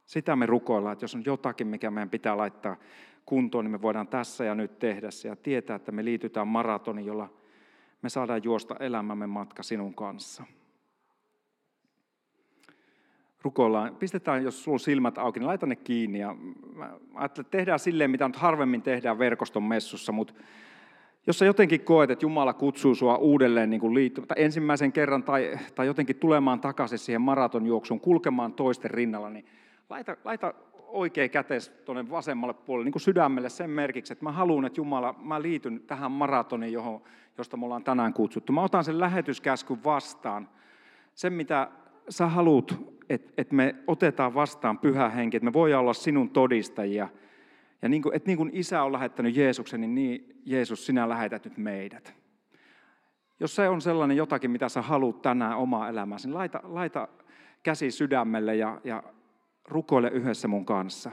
Sitä 0.06 0.36
me 0.36 0.46
rukoillaan, 0.46 0.92
että 0.92 1.04
jos 1.04 1.14
on 1.14 1.22
jotakin, 1.26 1.66
mikä 1.66 1.90
meidän 1.90 2.10
pitää 2.10 2.36
laittaa 2.36 2.76
kuntoon, 3.26 3.64
niin 3.64 3.72
me 3.72 3.82
voidaan 3.82 4.08
tässä 4.08 4.44
ja 4.44 4.54
nyt 4.54 4.78
tehdä 4.78 5.10
se 5.10 5.28
ja 5.28 5.36
tietää, 5.36 5.76
että 5.76 5.92
me 5.92 6.04
liitytään 6.04 6.48
maratoniin, 6.48 7.06
jolla 7.06 7.28
me 8.02 8.08
saadaan 8.08 8.44
juosta 8.44 8.76
elämämme 8.80 9.26
matka 9.26 9.62
sinun 9.62 9.94
kanssa. 9.94 10.44
Rukoillaan, 13.42 13.96
pistetään, 13.96 14.44
jos 14.44 14.64
sulla 14.64 14.74
on 14.74 14.80
silmät 14.80 15.18
auki, 15.18 15.40
niin 15.40 15.46
laita 15.46 15.66
ne 15.66 15.76
kiinni. 15.76 16.18
Ja 16.18 16.36
mä 16.74 17.24
että 17.24 17.44
tehdään 17.44 17.78
silleen, 17.78 18.10
mitä 18.10 18.28
nyt 18.28 18.36
harvemmin 18.36 18.82
tehdään 18.82 19.18
verkoston 19.18 19.62
messussa, 19.62 20.12
mutta 20.12 20.34
jos 21.26 21.38
sä 21.38 21.44
jotenkin 21.44 21.80
koet, 21.80 22.10
että 22.10 22.24
Jumala 22.24 22.52
kutsuu 22.52 22.94
sua 22.94 23.16
uudelleen 23.16 23.70
niin 23.70 23.80
kuin 23.80 23.94
liitty, 23.94 24.20
tai 24.20 24.44
ensimmäisen 24.44 24.92
kerran 24.92 25.22
tai, 25.22 25.58
tai 25.74 25.86
jotenkin 25.86 26.16
tulemaan 26.16 26.60
takaisin 26.60 26.98
siihen 26.98 27.22
maratonjuoksuun, 27.22 28.00
kulkemaan 28.00 28.52
toisten 28.52 28.90
rinnalla, 28.90 29.30
niin 29.30 29.46
laita, 29.90 30.16
laita 30.24 30.54
oikea 30.92 31.28
kätes 31.28 31.68
tuonne 31.68 32.10
vasemmalle 32.10 32.54
puolelle, 32.54 32.84
niin 32.84 32.92
kuin 32.92 33.02
sydämelle 33.02 33.48
sen 33.48 33.70
merkiksi, 33.70 34.12
että 34.12 34.24
mä 34.24 34.32
haluan, 34.32 34.64
että 34.64 34.80
Jumala, 34.80 35.14
mä 35.22 35.42
liityn 35.42 35.80
tähän 35.86 36.12
maratoniin, 36.12 36.72
johon, 36.72 37.00
josta 37.38 37.56
me 37.56 37.64
ollaan 37.64 37.84
tänään 37.84 38.12
kutsuttu. 38.12 38.52
Mä 38.52 38.62
otan 38.62 38.84
sen 38.84 39.00
lähetyskäskyn 39.00 39.84
vastaan. 39.84 40.48
Sen, 41.14 41.32
mitä 41.32 41.70
sä 42.08 42.26
haluat, 42.26 42.74
että, 43.08 43.32
että 43.38 43.54
me 43.54 43.74
otetaan 43.86 44.34
vastaan 44.34 44.78
pyhä 44.78 45.08
henki, 45.08 45.36
että 45.36 45.44
me 45.44 45.52
voidaan 45.52 45.80
olla 45.80 45.92
sinun 45.92 46.30
todistajia. 46.30 47.08
Ja 47.82 47.88
niin 47.88 48.02
kuin, 48.02 48.16
että 48.16 48.26
niin 48.26 48.36
kuin 48.36 48.50
isä 48.52 48.82
on 48.82 48.92
lähettänyt 48.92 49.36
Jeesuksen, 49.36 49.80
niin, 49.80 49.94
niin 49.94 50.40
Jeesus, 50.44 50.86
sinä 50.86 51.08
lähetät 51.08 51.44
nyt 51.44 51.56
meidät. 51.56 52.14
Jos 53.40 53.56
se 53.56 53.68
on 53.68 53.80
sellainen 53.80 54.16
jotakin, 54.16 54.50
mitä 54.50 54.68
sä 54.68 54.82
haluat 54.82 55.22
tänään 55.22 55.56
omaa 55.56 55.88
elämääsi, 55.88 56.28
niin 56.28 56.34
laita, 56.34 56.60
laita 56.62 57.08
käsi 57.62 57.90
sydämelle 57.90 58.56
ja, 58.56 58.80
ja 58.84 59.02
rukoile 59.68 60.08
yhdessä 60.08 60.48
mun 60.48 60.66
kanssa. 60.66 61.10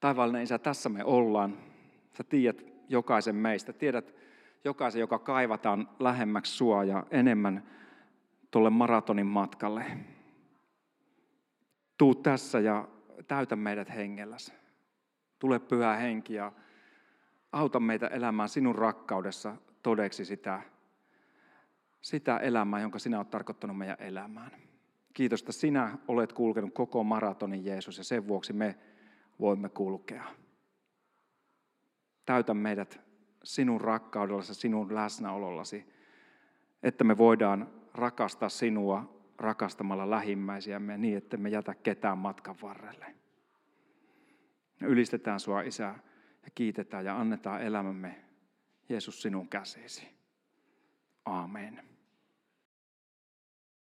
Taivaallinen 0.00 0.42
Isä, 0.42 0.58
tässä 0.58 0.88
me 0.88 1.04
ollaan. 1.04 1.58
Sä 2.12 2.24
tiedät 2.24 2.66
jokaisen 2.88 3.36
meistä. 3.36 3.72
Tiedät 3.72 4.14
jokaisen, 4.64 5.00
joka 5.00 5.18
kaivataan 5.18 5.88
lähemmäksi 5.98 6.56
sua 6.56 6.84
ja 6.84 7.06
enemmän 7.10 7.62
tuolle 8.50 8.70
maratonin 8.70 9.26
matkalle. 9.26 9.84
Tuu 11.98 12.14
tässä 12.14 12.60
ja 12.60 12.88
täytä 13.28 13.56
meidät 13.56 13.88
hengelläsi. 13.90 14.52
Tule 15.38 15.58
pyhä 15.58 15.96
henki 15.96 16.34
ja 16.34 16.52
auta 17.52 17.80
meitä 17.80 18.06
elämään 18.06 18.48
sinun 18.48 18.74
rakkaudessa 18.74 19.56
todeksi 19.82 20.24
sitä, 20.24 20.62
sitä 22.00 22.38
elämää, 22.38 22.80
jonka 22.80 22.98
sinä 22.98 23.18
olet 23.18 23.30
tarkoittanut 23.30 23.78
meidän 23.78 23.96
elämään. 24.00 24.50
Kiitos, 25.14 25.40
että 25.40 25.52
sinä 25.52 25.98
olet 26.08 26.32
kulkenut 26.32 26.74
koko 26.74 27.04
maratonin 27.04 27.64
Jeesus 27.64 27.98
ja 27.98 28.04
sen 28.04 28.28
vuoksi 28.28 28.52
me 28.52 28.78
voimme 29.40 29.68
kulkea. 29.68 30.24
Täytä 32.26 32.54
meidät 32.54 33.00
sinun 33.44 33.80
rakkaudellasi, 33.80 34.54
sinun 34.54 34.94
läsnäolollasi, 34.94 35.92
että 36.82 37.04
me 37.04 37.18
voidaan 37.18 37.70
rakastaa 37.94 38.48
sinua 38.48 39.21
rakastamalla 39.38 40.10
lähimmäisiämme 40.10 40.98
niin, 40.98 41.18
että 41.18 41.36
me 41.36 41.48
jätä 41.48 41.74
ketään 41.74 42.18
matkan 42.18 42.56
varrelle. 42.62 43.14
Ylistetään 44.80 45.40
sua 45.40 45.62
Isä 45.62 45.94
ja 46.42 46.50
kiitetään 46.54 47.04
ja 47.04 47.20
annetaan 47.20 47.62
elämämme 47.62 48.24
Jeesus 48.88 49.22
sinun 49.22 49.48
käsisi. 49.48 50.08
Amen. 51.24 51.91